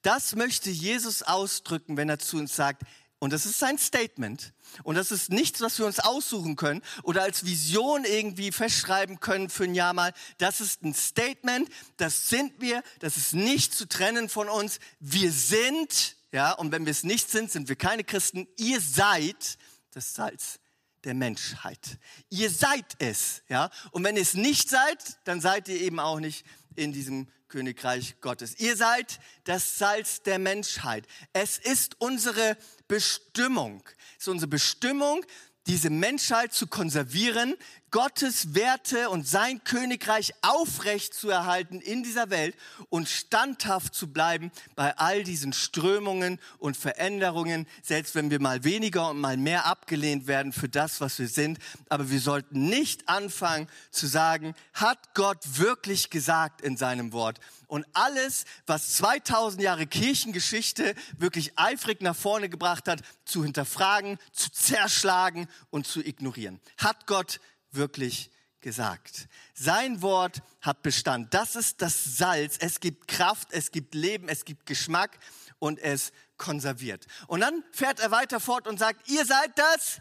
[0.00, 2.84] Das möchte Jesus ausdrücken, wenn er zu uns sagt,
[3.20, 4.54] und das ist sein Statement.
[4.82, 9.50] Und das ist nichts, was wir uns aussuchen können oder als Vision irgendwie festschreiben können
[9.50, 10.14] für ein Jahr mal.
[10.38, 14.80] Das ist ein Statement, das sind wir, das ist nicht zu trennen von uns.
[15.00, 18.48] Wir sind, ja, und wenn wir es nicht sind, sind wir keine Christen.
[18.56, 19.58] Ihr seid
[19.92, 20.58] das Salz
[21.04, 21.98] der Menschheit.
[22.30, 23.70] Ihr seid es, ja.
[23.90, 28.14] Und wenn ihr es nicht seid, dann seid ihr eben auch nicht in diesem Königreich
[28.20, 28.58] Gottes.
[28.58, 31.06] Ihr seid das Salz der Menschheit.
[31.32, 32.56] Es ist unsere
[32.88, 33.82] Bestimmung.
[34.16, 35.26] Es ist unsere Bestimmung,
[35.66, 37.54] diese Menschheit zu konservieren,
[37.90, 42.56] Gottes Werte und sein Königreich aufrecht zu erhalten in dieser Welt
[42.88, 49.10] und standhaft zu bleiben bei all diesen Strömungen und Veränderungen, selbst wenn wir mal weniger
[49.10, 51.58] und mal mehr abgelehnt werden für das, was wir sind.
[51.88, 57.40] Aber wir sollten nicht anfangen zu sagen, hat Gott wirklich gesagt in seinem Wort?
[57.66, 64.50] Und alles, was 2000 Jahre Kirchengeschichte wirklich eifrig nach vorne gebracht hat, zu hinterfragen, zu
[64.50, 66.60] zerschlagen und zu ignorieren.
[66.78, 67.40] Hat Gott
[67.72, 68.30] wirklich
[68.60, 69.28] gesagt.
[69.54, 71.32] Sein Wort hat Bestand.
[71.34, 72.56] Das ist das Salz.
[72.60, 75.18] Es gibt Kraft, es gibt Leben, es gibt Geschmack
[75.58, 77.06] und es konserviert.
[77.26, 80.00] Und dann fährt er weiter fort und sagt, ihr seid das.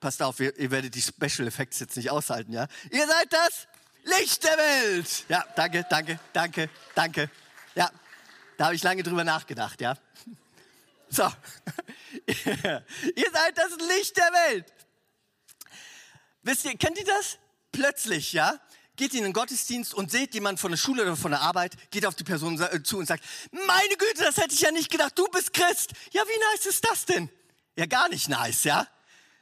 [0.00, 2.66] Passt auf, ihr, ihr werdet die Special Effects jetzt nicht aushalten, ja?
[2.90, 3.66] Ihr seid das
[4.04, 5.24] Licht der Welt.
[5.28, 7.30] Ja, danke, danke, danke, danke.
[7.74, 7.90] Ja,
[8.56, 9.96] da habe ich lange drüber nachgedacht, ja.
[11.08, 11.22] So,
[12.26, 14.66] ihr seid das Licht der Welt.
[16.44, 17.38] Wisst ihr, kennt ihr das?
[17.72, 18.60] Plötzlich, ja,
[18.96, 22.06] geht in den Gottesdienst und seht jemand von der Schule oder von der Arbeit, geht
[22.06, 25.18] auf die Person äh, zu und sagt, meine Güte, das hätte ich ja nicht gedacht,
[25.18, 25.92] du bist Christ.
[26.12, 27.30] Ja, wie nice ist das denn?
[27.76, 28.86] Ja, gar nicht nice, ja.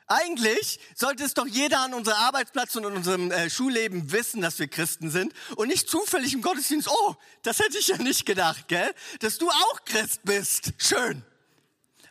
[0.06, 4.58] Eigentlich sollte es doch jeder an unserem Arbeitsplatz und in unserem äh, Schulleben wissen, dass
[4.58, 8.68] wir Christen sind und nicht zufällig im Gottesdienst, oh, das hätte ich ja nicht gedacht,
[8.68, 8.94] gell?
[9.20, 10.72] Dass du auch Christ bist.
[10.78, 11.22] Schön.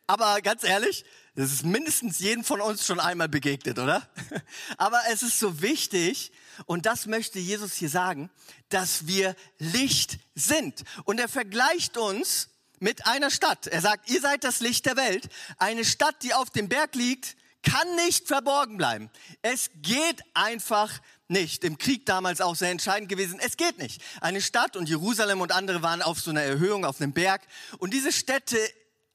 [0.07, 1.05] Aber ganz ehrlich,
[1.41, 4.07] das ist mindestens jeden von uns schon einmal begegnet, oder?
[4.77, 6.31] Aber es ist so wichtig,
[6.65, 8.29] und das möchte Jesus hier sagen,
[8.69, 10.83] dass wir Licht sind.
[11.05, 12.49] Und er vergleicht uns
[12.79, 13.67] mit einer Stadt.
[13.67, 15.29] Er sagt, ihr seid das Licht der Welt.
[15.57, 19.09] Eine Stadt, die auf dem Berg liegt, kann nicht verborgen bleiben.
[19.41, 21.63] Es geht einfach nicht.
[21.63, 23.39] Im Krieg damals auch sehr entscheidend gewesen.
[23.39, 24.01] Es geht nicht.
[24.19, 27.41] Eine Stadt und Jerusalem und andere waren auf so einer Erhöhung, auf einem Berg.
[27.77, 28.57] Und diese Städte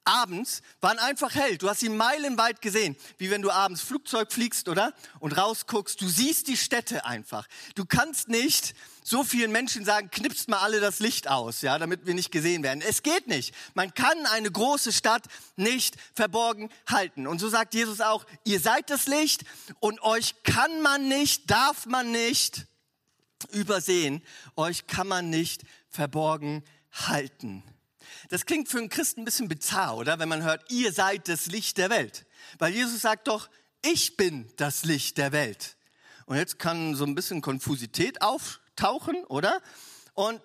[0.07, 1.57] abends waren einfach hell.
[1.57, 4.93] Du hast sie meilenweit gesehen, wie wenn du abends Flugzeug fliegst, oder?
[5.19, 6.01] Und rausguckst.
[6.01, 7.47] Du siehst die Städte einfach.
[7.75, 12.05] Du kannst nicht so vielen Menschen sagen, knipst mal alle das Licht aus, ja, damit
[12.05, 12.81] wir nicht gesehen werden.
[12.81, 13.53] Es geht nicht.
[13.73, 15.23] Man kann eine große Stadt
[15.55, 17.27] nicht verborgen halten.
[17.27, 19.45] Und so sagt Jesus auch, ihr seid das Licht
[19.79, 22.65] und euch kann man nicht, darf man nicht
[23.51, 24.21] übersehen.
[24.55, 27.63] Euch kann man nicht verborgen halten.
[28.29, 30.19] Das klingt für einen Christen ein bisschen bizarr, oder?
[30.19, 32.25] Wenn man hört, ihr seid das Licht der Welt.
[32.59, 33.49] Weil Jesus sagt doch,
[33.83, 35.77] ich bin das Licht der Welt.
[36.25, 39.61] Und jetzt kann so ein bisschen Konfusität auftauchen, oder?
[40.13, 40.41] Und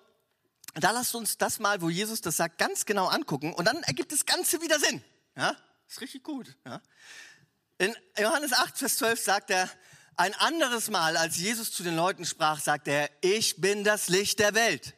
[0.75, 3.53] da lasst uns das mal, wo Jesus das sagt, ganz genau angucken.
[3.53, 5.03] Und dann ergibt das Ganze wieder Sinn.
[5.35, 5.55] Ja?
[5.87, 6.55] Ist richtig gut.
[6.65, 6.81] Ja?
[7.77, 9.69] In Johannes 8, Vers 12 sagt er,
[10.15, 14.39] ein anderes Mal, als Jesus zu den Leuten sprach, sagt er, ich bin das Licht
[14.39, 14.93] der Welt.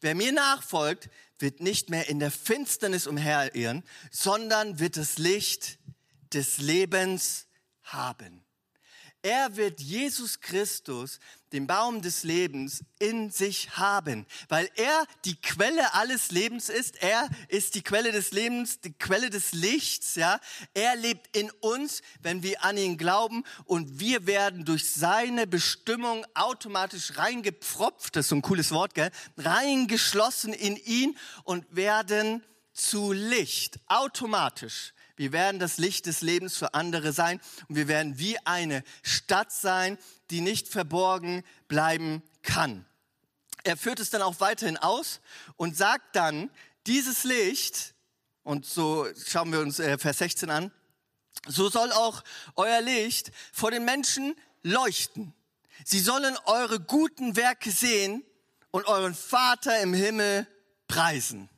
[0.00, 5.78] Wer mir nachfolgt, wird nicht mehr in der Finsternis umherirren, sondern wird das Licht
[6.32, 7.46] des Lebens
[7.82, 8.45] haben.
[9.26, 11.18] Er wird Jesus Christus,
[11.50, 17.02] den Baum des Lebens, in sich haben, weil er die Quelle alles Lebens ist.
[17.02, 20.38] Er ist die Quelle des Lebens, die Quelle des Lichts, ja.
[20.74, 26.24] Er lebt in uns, wenn wir an ihn glauben und wir werden durch seine Bestimmung
[26.34, 29.10] automatisch reingepfropft, das ist so ein cooles Wort, gell?
[29.38, 34.92] Reingeschlossen in ihn und werden zu Licht, automatisch.
[35.16, 39.50] Wir werden das Licht des Lebens für andere sein und wir werden wie eine Stadt
[39.50, 39.98] sein,
[40.30, 42.84] die nicht verborgen bleiben kann.
[43.64, 45.20] Er führt es dann auch weiterhin aus
[45.56, 46.50] und sagt dann,
[46.86, 47.94] dieses Licht,
[48.42, 50.70] und so schauen wir uns äh, Vers 16 an,
[51.48, 52.22] so soll auch
[52.54, 55.34] euer Licht vor den Menschen leuchten.
[55.84, 58.24] Sie sollen eure guten Werke sehen
[58.70, 60.46] und euren Vater im Himmel
[60.88, 61.48] preisen.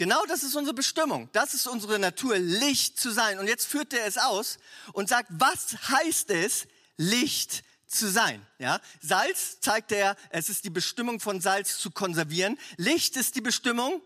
[0.00, 1.28] Genau das ist unsere Bestimmung.
[1.32, 3.38] Das ist unsere Natur, Licht zu sein.
[3.38, 4.56] Und jetzt führt er es aus
[4.94, 8.46] und sagt, was heißt es, Licht zu sein?
[8.58, 8.80] Ja?
[9.02, 12.56] Salz zeigt er, es ist die Bestimmung von Salz zu konservieren.
[12.78, 14.00] Licht ist die Bestimmung,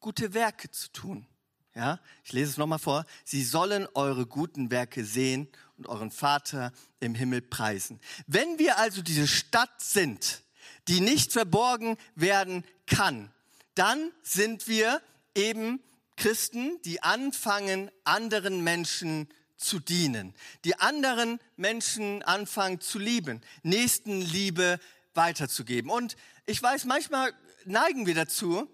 [0.00, 1.24] gute Werke zu tun.
[1.76, 2.00] Ja?
[2.24, 3.06] Ich lese es nochmal vor.
[3.24, 5.46] Sie sollen eure guten Werke sehen
[5.76, 8.00] und euren Vater im Himmel preisen.
[8.26, 10.42] Wenn wir also diese Stadt sind,
[10.88, 13.32] die nicht verborgen werden kann,
[13.74, 15.00] dann sind wir
[15.34, 15.82] eben
[16.16, 20.34] Christen, die anfangen, anderen Menschen zu dienen,
[20.64, 24.78] die anderen Menschen anfangen zu lieben, Nächstenliebe
[25.14, 25.90] weiterzugeben.
[25.90, 27.32] Und ich weiß, manchmal
[27.64, 28.70] neigen wir dazu,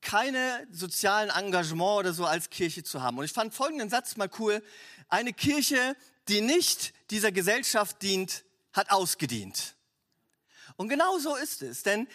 [0.00, 3.18] keine sozialen Engagement oder so als Kirche zu haben.
[3.18, 4.62] Und ich fand folgenden Satz mal cool.
[5.08, 5.96] Eine Kirche,
[6.28, 9.74] die nicht dieser Gesellschaft dient, hat ausgedient.
[10.76, 12.08] Und genau so ist es, denn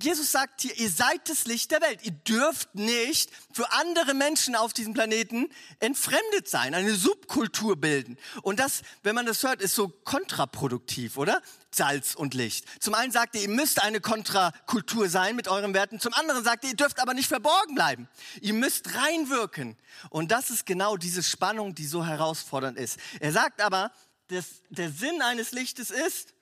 [0.00, 2.00] Jesus sagt hier, ihr seid das Licht der Welt.
[2.02, 8.18] Ihr dürft nicht für andere Menschen auf diesem Planeten entfremdet sein, eine Subkultur bilden.
[8.42, 11.40] Und das, wenn man das hört, ist so kontraproduktiv, oder?
[11.70, 12.66] Salz und Licht.
[12.82, 16.00] Zum einen sagt ihr, ihr müsst eine Kontrakultur sein mit euren Werten.
[16.00, 18.08] Zum anderen sagt ihr, ihr dürft aber nicht verborgen bleiben.
[18.40, 19.76] Ihr müsst reinwirken.
[20.10, 22.98] Und das ist genau diese Spannung, die so herausfordernd ist.
[23.20, 23.92] Er sagt aber,
[24.28, 26.34] dass der Sinn eines Lichtes ist,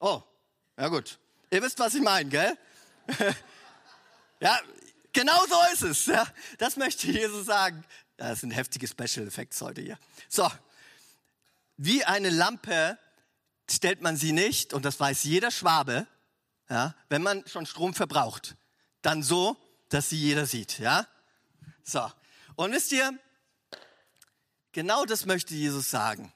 [0.00, 0.22] oh,
[0.76, 1.18] ja gut,
[1.54, 2.58] Ihr wisst, was ich meine, gell?
[4.40, 4.58] ja,
[5.12, 6.06] genau so ist es.
[6.06, 6.26] Ja.
[6.58, 7.84] Das möchte Jesus sagen.
[8.16, 9.96] Das sind heftige Special Effects heute hier.
[10.28, 10.50] So,
[11.76, 12.98] wie eine Lampe
[13.70, 16.08] stellt man sie nicht, und das weiß jeder Schwabe,
[16.68, 18.56] ja, wenn man schon Strom verbraucht,
[19.02, 19.56] dann so,
[19.90, 20.80] dass sie jeder sieht.
[20.80, 21.06] Ja?
[21.84, 22.10] So,
[22.56, 23.16] und wisst ihr,
[24.72, 26.32] genau das möchte Jesus sagen.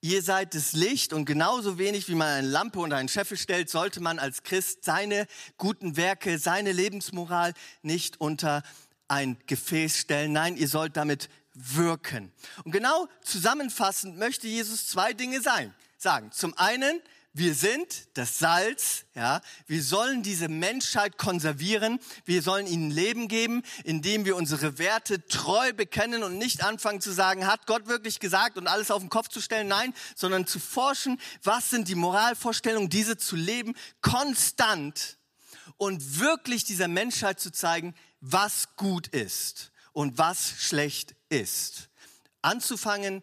[0.00, 3.68] Ihr seid das Licht und genauso wenig wie man eine Lampe unter einen Scheffel stellt,
[3.68, 8.62] sollte man als Christ seine guten Werke, seine Lebensmoral nicht unter
[9.08, 10.32] ein Gefäß stellen.
[10.32, 12.30] Nein, ihr sollt damit wirken.
[12.62, 16.30] Und genau zusammenfassend möchte Jesus zwei Dinge sein, sagen.
[16.30, 17.00] Zum einen,
[17.38, 19.40] wir sind das Salz, ja.
[19.66, 21.98] Wir sollen diese Menschheit konservieren.
[22.24, 27.12] Wir sollen ihnen Leben geben, indem wir unsere Werte treu bekennen und nicht anfangen zu
[27.12, 29.68] sagen, hat Gott wirklich gesagt und alles auf den Kopf zu stellen?
[29.68, 35.18] Nein, sondern zu forschen, was sind die Moralvorstellungen, diese zu leben, konstant
[35.76, 41.88] und wirklich dieser Menschheit zu zeigen, was gut ist und was schlecht ist.
[42.42, 43.22] Anzufangen,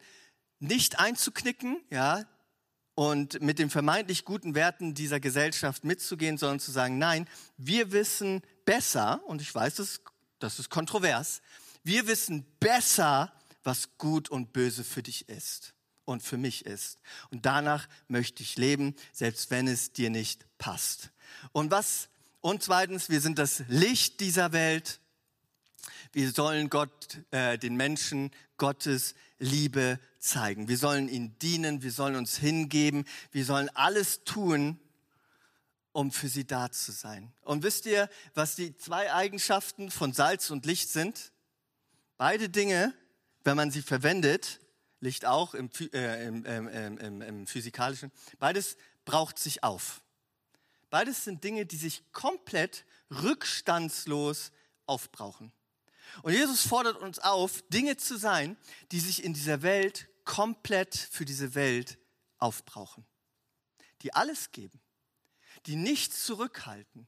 [0.59, 2.25] nicht einzuknicken, ja,
[2.95, 7.27] und mit den vermeintlich guten Werten dieser Gesellschaft mitzugehen, sondern zu sagen, nein,
[7.57, 10.01] wir wissen besser, und ich weiß, das,
[10.39, 11.41] das ist kontrovers,
[11.83, 13.31] wir wissen besser,
[13.63, 15.73] was gut und böse für dich ist
[16.05, 16.99] und für mich ist.
[17.31, 21.11] Und danach möchte ich leben, selbst wenn es dir nicht passt.
[21.51, 22.09] Und was,
[22.41, 24.99] und zweitens, wir sind das Licht dieser Welt.
[26.13, 30.67] Wir sollen Gott, äh, den Menschen Gottes Liebe zeigen.
[30.67, 34.79] Wir sollen ihnen dienen, wir sollen uns hingeben, wir sollen alles tun,
[35.91, 37.33] um für sie da zu sein.
[37.41, 41.31] Und wisst ihr, was die zwei Eigenschaften von Salz und Licht sind?
[42.17, 42.93] Beide Dinge,
[43.43, 44.59] wenn man sie verwendet,
[44.99, 50.01] Licht auch im, äh, im, im, im, im physikalischen, beides braucht sich auf.
[50.89, 54.51] Beides sind Dinge, die sich komplett rückstandslos
[54.85, 55.51] aufbrauchen.
[56.23, 58.57] Und Jesus fordert uns auf, Dinge zu sein,
[58.91, 61.97] die sich in dieser Welt komplett für diese Welt
[62.37, 63.05] aufbrauchen.
[64.01, 64.79] Die alles geben,
[65.65, 67.07] die nichts zurückhalten,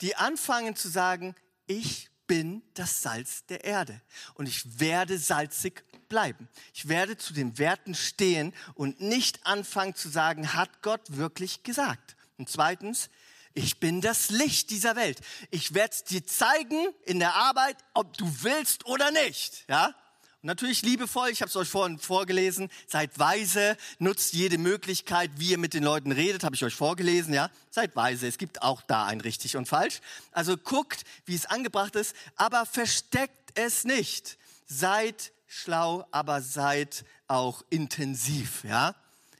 [0.00, 1.34] die anfangen zu sagen,
[1.66, 4.00] ich bin das Salz der Erde
[4.34, 6.48] und ich werde salzig bleiben.
[6.74, 12.16] Ich werde zu den Werten stehen und nicht anfangen zu sagen, hat Gott wirklich gesagt.
[12.38, 13.10] Und zweitens,
[13.54, 15.20] ich bin das Licht dieser Welt.
[15.50, 19.64] Ich werde es dir zeigen in der Arbeit, ob du willst oder nicht.
[19.68, 19.94] Ja?
[20.42, 25.50] Und natürlich liebevoll, ich habe es euch vorhin vorgelesen, seid weise, nutzt jede Möglichkeit, wie
[25.50, 27.50] ihr mit den Leuten redet, habe ich euch vorgelesen, ja?
[27.70, 30.00] Seid weise, es gibt auch da ein richtig und falsch.
[30.32, 34.38] Also guckt, wie es angebracht ist, aber versteckt es nicht.
[34.64, 38.94] Seid schlau, aber seid auch intensiv, ja?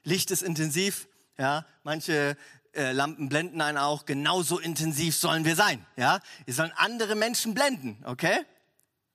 [0.04, 1.64] Licht ist intensiv, ja?
[1.82, 2.36] Manche
[2.74, 5.84] äh, Lampen blenden einen auch, genauso intensiv sollen wir sein.
[5.96, 6.20] Ja?
[6.44, 8.44] Wir sollen andere Menschen blenden, okay?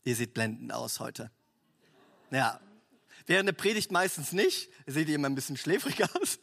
[0.04, 1.32] Ihr seht blendend aus heute.
[2.32, 2.60] Ja.
[3.26, 4.70] Während der Predigt meistens nicht.
[4.86, 6.40] Seht ihr immer ein bisschen schläfrig aus.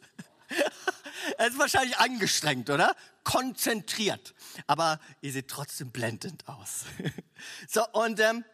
[1.37, 2.95] Es ist wahrscheinlich angestrengt, oder?
[3.23, 4.33] Konzentriert.
[4.67, 6.85] Aber ihr seht trotzdem blendend aus.
[7.67, 8.45] So, und ähm,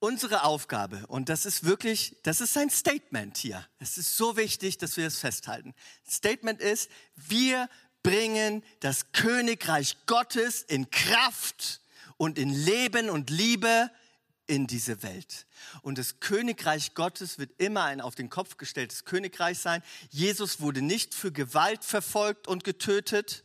[0.00, 3.66] unsere Aufgabe, und das ist wirklich, das ist sein Statement hier.
[3.78, 5.74] Es ist so wichtig, dass wir es festhalten.
[6.08, 7.68] Statement ist, wir
[8.02, 11.80] bringen das Königreich Gottes in Kraft
[12.16, 13.90] und in Leben und Liebe
[14.46, 15.46] in diese Welt.
[15.82, 19.82] Und das Königreich Gottes wird immer ein auf den Kopf gestelltes Königreich sein.
[20.10, 23.44] Jesus wurde nicht für Gewalt verfolgt und getötet,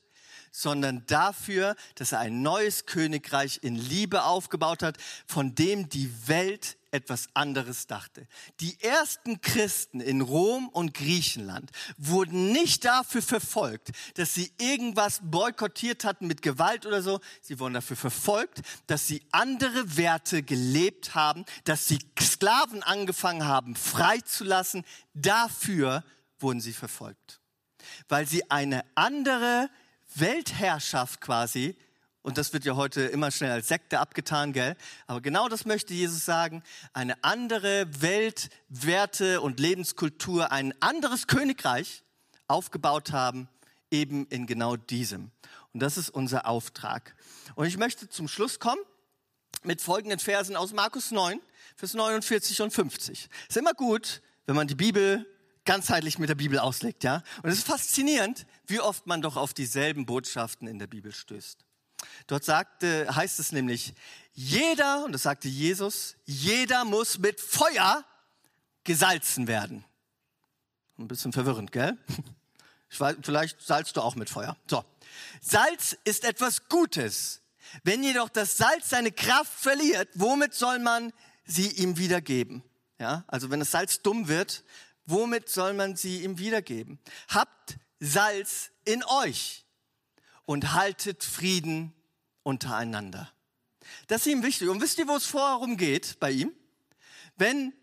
[0.54, 6.78] sondern dafür, dass er ein neues Königreich in Liebe aufgebaut hat, von dem die Welt
[6.92, 8.28] etwas anderes dachte.
[8.60, 16.06] Die ersten Christen in Rom und Griechenland wurden nicht dafür verfolgt, dass sie irgendwas boykottiert
[16.06, 17.20] hatten mit Gewalt oder so.
[17.42, 23.76] Sie wurden dafür verfolgt, dass sie andere Werte gelebt haben, dass sie Sklaven angefangen haben
[23.76, 24.86] freizulassen.
[25.16, 26.04] Dafür
[26.38, 27.42] wurden sie verfolgt.
[28.08, 29.70] Weil sie eine andere
[30.20, 31.76] Weltherrschaft quasi,
[32.24, 34.78] und das wird ja heute immer schnell als Sekte abgetan, gell?
[35.08, 36.64] Aber genau das möchte Jesus sagen.
[36.94, 42.04] Eine andere Welt, Werte und Lebenskultur, ein anderes Königreich
[42.48, 43.50] aufgebaut haben,
[43.92, 45.32] eben in genau diesem.
[45.74, 47.14] Und das ist unser Auftrag.
[47.56, 48.82] Und ich möchte zum Schluss kommen
[49.64, 51.42] mit folgenden Versen aus Markus 9,
[51.76, 53.30] Vers 49 und 50.
[53.50, 55.26] Ist immer gut, wenn man die Bibel
[55.66, 57.24] ganzheitlich mit der Bibel auslegt, ja?
[57.42, 61.66] Und es ist faszinierend, wie oft man doch auf dieselben Botschaften in der Bibel stößt.
[62.28, 63.94] Dort sagte, heißt es nämlich,
[64.34, 68.04] jeder, und das sagte Jesus, jeder muss mit Feuer
[68.84, 69.86] gesalzen werden.
[70.98, 71.98] Ein bisschen verwirrend, gell?
[72.98, 74.56] Weiß, vielleicht salzt du auch mit Feuer.
[74.68, 74.86] So.
[75.42, 77.42] Salz ist etwas Gutes.
[77.84, 81.12] Wenn jedoch das Salz seine Kraft verliert, womit soll man
[81.46, 82.64] sie ihm wiedergeben?
[83.00, 84.64] Ja, also wenn das Salz dumm wird,
[85.06, 87.00] womit soll man sie ihm wiedergeben?
[87.30, 89.66] Habt Salz in euch
[90.46, 91.94] und haltet Frieden
[92.44, 93.32] untereinander.
[94.08, 94.68] Das ist ihm wichtig.
[94.68, 96.52] Und wisst ihr, wo es vorherum geht bei ihm?
[97.38, 97.74] Wenn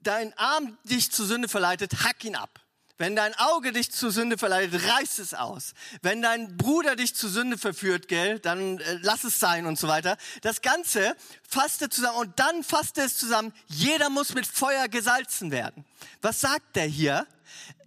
[0.00, 2.60] dein Arm dich zur Sünde verleitet, hack ihn ab.
[2.98, 5.72] Wenn dein Auge dich zur Sünde verleitet, reiß es aus.
[6.02, 9.88] Wenn dein Bruder dich zur Sünde verführt, gell, dann äh, lass es sein und so
[9.88, 10.18] weiter.
[10.42, 11.16] Das Ganze
[11.48, 13.52] fasst er zusammen und dann fasst er es zusammen.
[13.66, 15.86] Jeder muss mit Feuer gesalzen werden.
[16.20, 17.26] Was sagt er hier?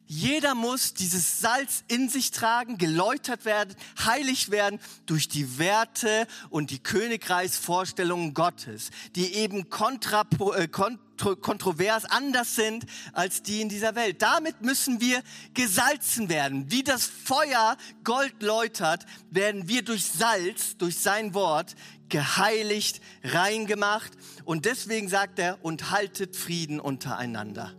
[0.07, 6.69] Jeder muss dieses Salz in sich tragen, geläutert werden, heilig werden durch die Werte und
[6.69, 14.21] die Königreichsvorstellungen Gottes, die eben kontra, äh, kontrovers anders sind als die in dieser Welt.
[14.21, 15.23] Damit müssen wir
[15.55, 16.69] gesalzen werden.
[16.69, 21.75] Wie das Feuer Gold läutert, werden wir durch Salz, durch sein Wort
[22.09, 24.11] geheiligt, reingemacht.
[24.43, 27.73] Und deswegen sagt er, und haltet Frieden untereinander.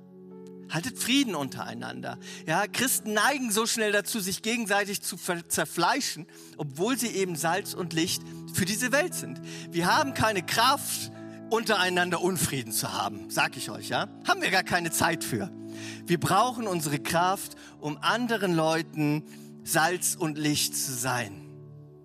[0.70, 2.18] Haltet Frieden untereinander.
[2.46, 7.92] Ja, Christen neigen so schnell dazu, sich gegenseitig zu zerfleischen, obwohl sie eben Salz und
[7.92, 9.40] Licht für diese Welt sind.
[9.70, 11.12] Wir haben keine Kraft,
[11.50, 14.08] untereinander Unfrieden zu haben, sag ich euch, ja?
[14.26, 15.50] Haben wir gar keine Zeit für.
[16.04, 19.24] Wir brauchen unsere Kraft, um anderen Leuten
[19.62, 21.50] Salz und Licht zu sein,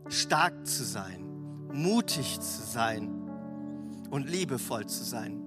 [0.10, 1.26] stark zu sein,
[1.74, 3.10] mutig zu sein
[4.10, 5.41] und liebevoll zu sein.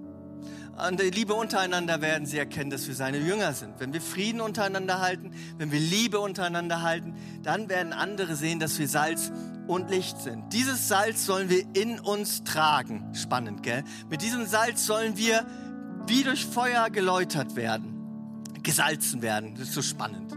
[0.77, 3.79] An der Liebe untereinander werden sie erkennen, dass wir seine Jünger sind.
[3.79, 8.77] Wenn wir Frieden untereinander halten, wenn wir Liebe untereinander halten, dann werden andere sehen, dass
[8.77, 9.31] wir Salz
[9.67, 10.51] und Licht sind.
[10.51, 13.09] Dieses Salz sollen wir in uns tragen.
[13.13, 13.85] Spannend, gell?
[14.09, 15.45] Mit diesem Salz sollen wir
[16.07, 19.55] wie durch Feuer geläutert werden, gesalzen werden.
[19.55, 20.33] Das ist so spannend.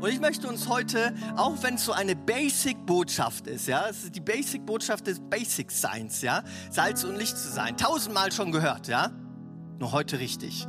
[0.00, 4.14] Und ich möchte uns heute, auch wenn es so eine Basic-Botschaft ist, ja, es ist
[4.14, 9.10] die Basic-Botschaft des Basic Science, ja, Salz und Licht zu sein, tausendmal schon gehört, ja,
[9.80, 10.68] nur heute richtig.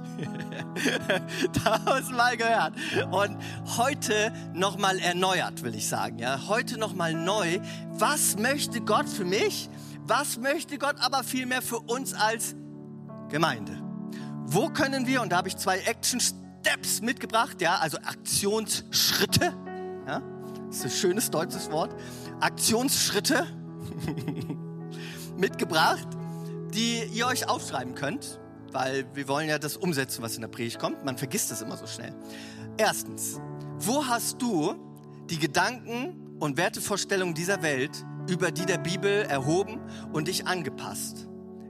[1.64, 2.74] Tausendmal gehört.
[3.12, 3.38] Und
[3.78, 6.18] heute nochmal erneuert, will ich sagen.
[6.18, 7.60] Ja, heute nochmal neu.
[7.90, 9.70] Was möchte Gott für mich?
[10.04, 12.56] Was möchte Gott aber vielmehr für uns als
[13.30, 13.78] Gemeinde?
[14.46, 19.54] Wo können wir, und da habe ich zwei Action Steps mitgebracht, ja, also Aktionsschritte.
[20.08, 20.22] Ja,
[20.68, 21.94] das ist ein schönes deutsches Wort.
[22.40, 23.46] Aktionsschritte
[25.38, 26.08] mitgebracht,
[26.74, 28.41] die ihr euch aufschreiben könnt
[28.72, 31.04] weil wir wollen ja das umsetzen, was in der Predigt kommt.
[31.04, 32.14] Man vergisst das immer so schnell.
[32.78, 33.40] Erstens,
[33.78, 34.76] wo hast du
[35.30, 37.92] die Gedanken und Wertevorstellungen dieser Welt
[38.30, 39.80] über die der Bibel erhoben
[40.14, 41.28] und dich angepasst?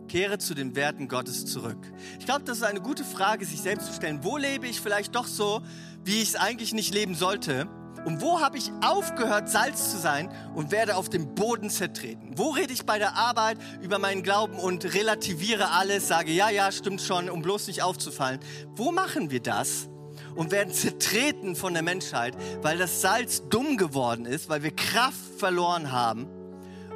[0.08, 1.78] Kehre zu den Werten Gottes zurück.
[2.20, 4.24] Ich glaube, das ist eine gute Frage, sich selbst zu stellen.
[4.24, 5.62] Wo lebe ich vielleicht doch so,
[6.04, 7.70] wie ich es eigentlich nicht leben sollte?
[8.06, 12.34] Und wo habe ich aufgehört, Salz zu sein und werde auf dem Boden zertreten?
[12.36, 16.72] Wo rede ich bei der Arbeit über meinen Glauben und relativiere alles, sage, ja, ja,
[16.72, 18.40] stimmt schon, um bloß nicht aufzufallen?
[18.76, 19.88] Wo machen wir das?
[20.36, 25.20] Und werden zertreten von der Menschheit, weil das Salz dumm geworden ist, weil wir Kraft
[25.38, 26.28] verloren haben,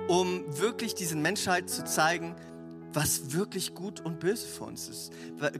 [0.07, 2.35] um wirklich diesen Menschheit zu zeigen,
[2.93, 5.11] was wirklich gut und böse für uns ist.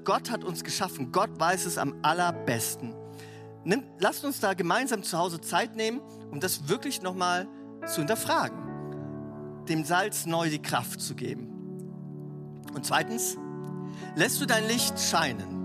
[0.06, 1.12] Gott hat uns geschaffen.
[1.12, 2.96] Gott weiß es am allerbesten.
[3.66, 6.00] Nimm, lasst uns da gemeinsam zu Hause Zeit nehmen,
[6.32, 7.48] um das wirklich nochmal
[7.88, 8.58] zu hinterfragen.
[9.68, 11.48] Dem Salz neu die Kraft zu geben.
[12.76, 13.38] Und zweitens,
[14.16, 15.56] lässt du dein Licht scheinen?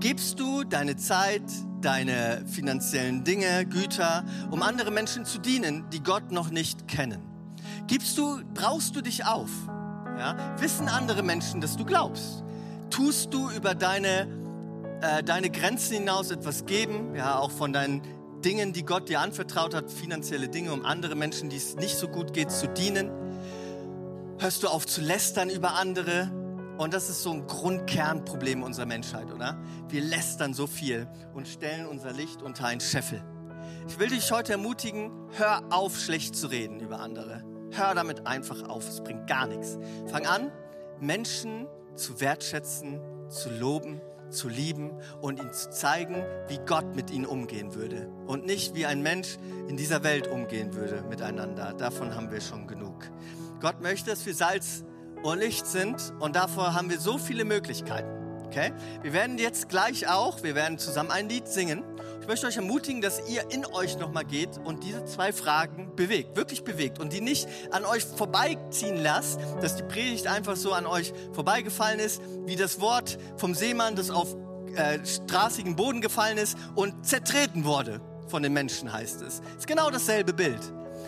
[0.00, 1.42] Gibst du deine Zeit,
[1.80, 7.22] deine finanziellen Dinge, Güter, um andere Menschen zu dienen, die Gott noch nicht kennen?
[7.86, 9.50] Gibst du, brauchst du dich auf?
[10.18, 10.36] Ja?
[10.58, 12.44] Wissen andere Menschen, dass du glaubst?
[12.90, 14.43] Tust du über deine
[15.04, 18.02] äh, deine Grenzen hinaus etwas geben, ja, auch von deinen
[18.42, 22.08] Dingen, die Gott dir anvertraut hat, finanzielle Dinge, um andere Menschen, die es nicht so
[22.08, 23.10] gut geht, zu dienen?
[24.38, 26.30] Hörst du auf zu lästern über andere?
[26.78, 29.62] Und das ist so ein Grundkernproblem unserer Menschheit, oder?
[29.88, 33.22] Wir lästern so viel und stellen unser Licht unter einen Scheffel.
[33.86, 37.44] Ich will dich heute ermutigen, hör auf, schlecht zu reden über andere.
[37.72, 39.78] Hör damit einfach auf, es bringt gar nichts.
[40.06, 40.50] Fang an,
[40.98, 44.00] Menschen zu wertschätzen, zu loben
[44.34, 48.08] zu lieben und ihnen zu zeigen, wie Gott mit ihnen umgehen würde.
[48.26, 51.72] Und nicht wie ein Mensch in dieser Welt umgehen würde miteinander.
[51.72, 53.10] Davon haben wir schon genug.
[53.60, 54.84] Gott möchte, dass wir Salz
[55.22, 58.23] und Licht sind und davor haben wir so viele Möglichkeiten.
[58.46, 58.72] Okay?
[59.02, 61.82] Wir werden jetzt gleich auch, wir werden zusammen ein Lied singen.
[62.20, 66.36] Ich möchte euch ermutigen, dass ihr in euch nochmal geht und diese zwei Fragen bewegt,
[66.36, 70.86] wirklich bewegt und die nicht an euch vorbeiziehen lasst, dass die Predigt einfach so an
[70.86, 74.34] euch vorbeigefallen ist, wie das Wort vom Seemann, das auf
[74.74, 79.40] äh, straßigen Boden gefallen ist und zertreten wurde von den Menschen, heißt es.
[79.40, 80.60] Es ist genau dasselbe Bild.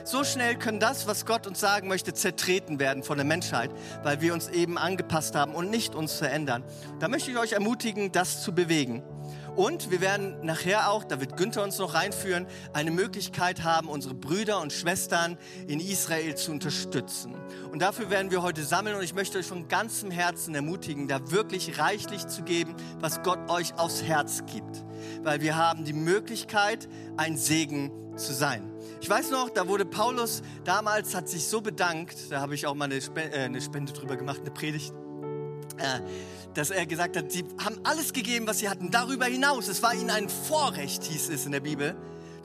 [0.07, 3.73] So schnell können das, was Gott uns sagen möchte, zertreten werden von der Menschheit,
[4.05, 6.63] weil wir uns eben angepasst haben und nicht uns verändern.
[7.01, 9.03] Da möchte ich euch ermutigen, das zu bewegen.
[9.57, 14.15] Und wir werden nachher auch, da wird Günther uns noch reinführen, eine Möglichkeit haben, unsere
[14.15, 17.35] Brüder und Schwestern in Israel zu unterstützen.
[17.73, 21.33] Und dafür werden wir heute sammeln und ich möchte euch von ganzem Herzen ermutigen, da
[21.33, 24.85] wirklich reichlich zu geben, was Gott euch aufs Herz gibt.
[25.25, 28.76] Weil wir haben die Möglichkeit, ein Segen zu sein.
[29.01, 32.75] Ich weiß noch, da wurde Paulus damals, hat sich so bedankt, da habe ich auch
[32.75, 34.93] mal eine, Spende, äh, eine Spende drüber gemacht, eine Predigt,
[35.77, 36.01] äh,
[36.55, 39.69] dass er gesagt hat, sie haben alles gegeben, was sie hatten, darüber hinaus.
[39.69, 41.95] Es war ihnen ein Vorrecht, hieß es in der Bibel,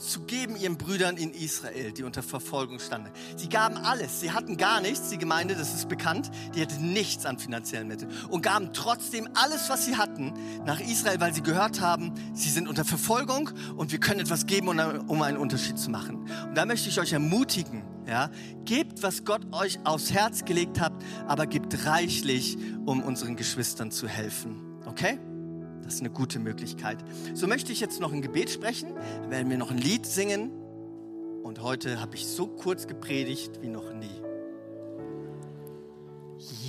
[0.01, 3.11] zu geben ihren Brüdern in Israel, die unter Verfolgung standen.
[3.35, 4.19] Sie gaben alles.
[4.19, 5.09] Sie hatten gar nichts.
[5.09, 9.69] Die Gemeinde, das ist bekannt, die hatte nichts an finanziellen Mitteln und gaben trotzdem alles,
[9.69, 10.33] was sie hatten,
[10.65, 14.67] nach Israel, weil sie gehört haben, sie sind unter Verfolgung und wir können etwas geben,
[14.67, 16.27] um einen Unterschied zu machen.
[16.47, 18.29] Und da möchte ich euch ermutigen, ja,
[18.65, 20.93] gebt, was Gott euch aufs Herz gelegt hat,
[21.27, 24.79] aber gebt reichlich, um unseren Geschwistern zu helfen.
[24.85, 25.19] Okay?
[25.83, 26.97] Das ist eine gute Möglichkeit.
[27.33, 30.51] So möchte ich jetzt noch ein Gebet sprechen, dann werden wir noch ein Lied singen.
[31.43, 34.21] Und heute habe ich so kurz gepredigt wie noch nie.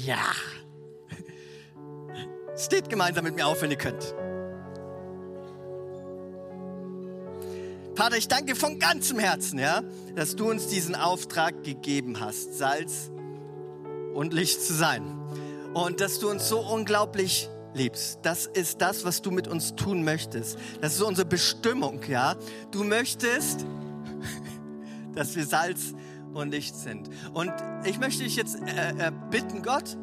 [0.04, 0.32] Ja.
[2.56, 4.14] Steht gemeinsam mit mir auf, wenn ihr könnt.
[7.94, 9.82] Vater, ich danke von ganzem Herzen, ja,
[10.16, 13.10] dass du uns diesen Auftrag gegeben hast, Salz
[14.14, 15.02] und Licht zu sein.
[15.74, 18.20] Und dass du uns so unglaublich liebst.
[18.22, 20.58] Das ist das, was du mit uns tun möchtest.
[20.80, 22.36] Das ist unsere Bestimmung, ja.
[22.70, 23.64] Du möchtest,
[25.14, 25.94] dass wir Salz
[26.34, 27.10] und Licht sind.
[27.34, 27.52] Und
[27.84, 29.96] ich möchte dich jetzt äh, äh, bitten, Gott,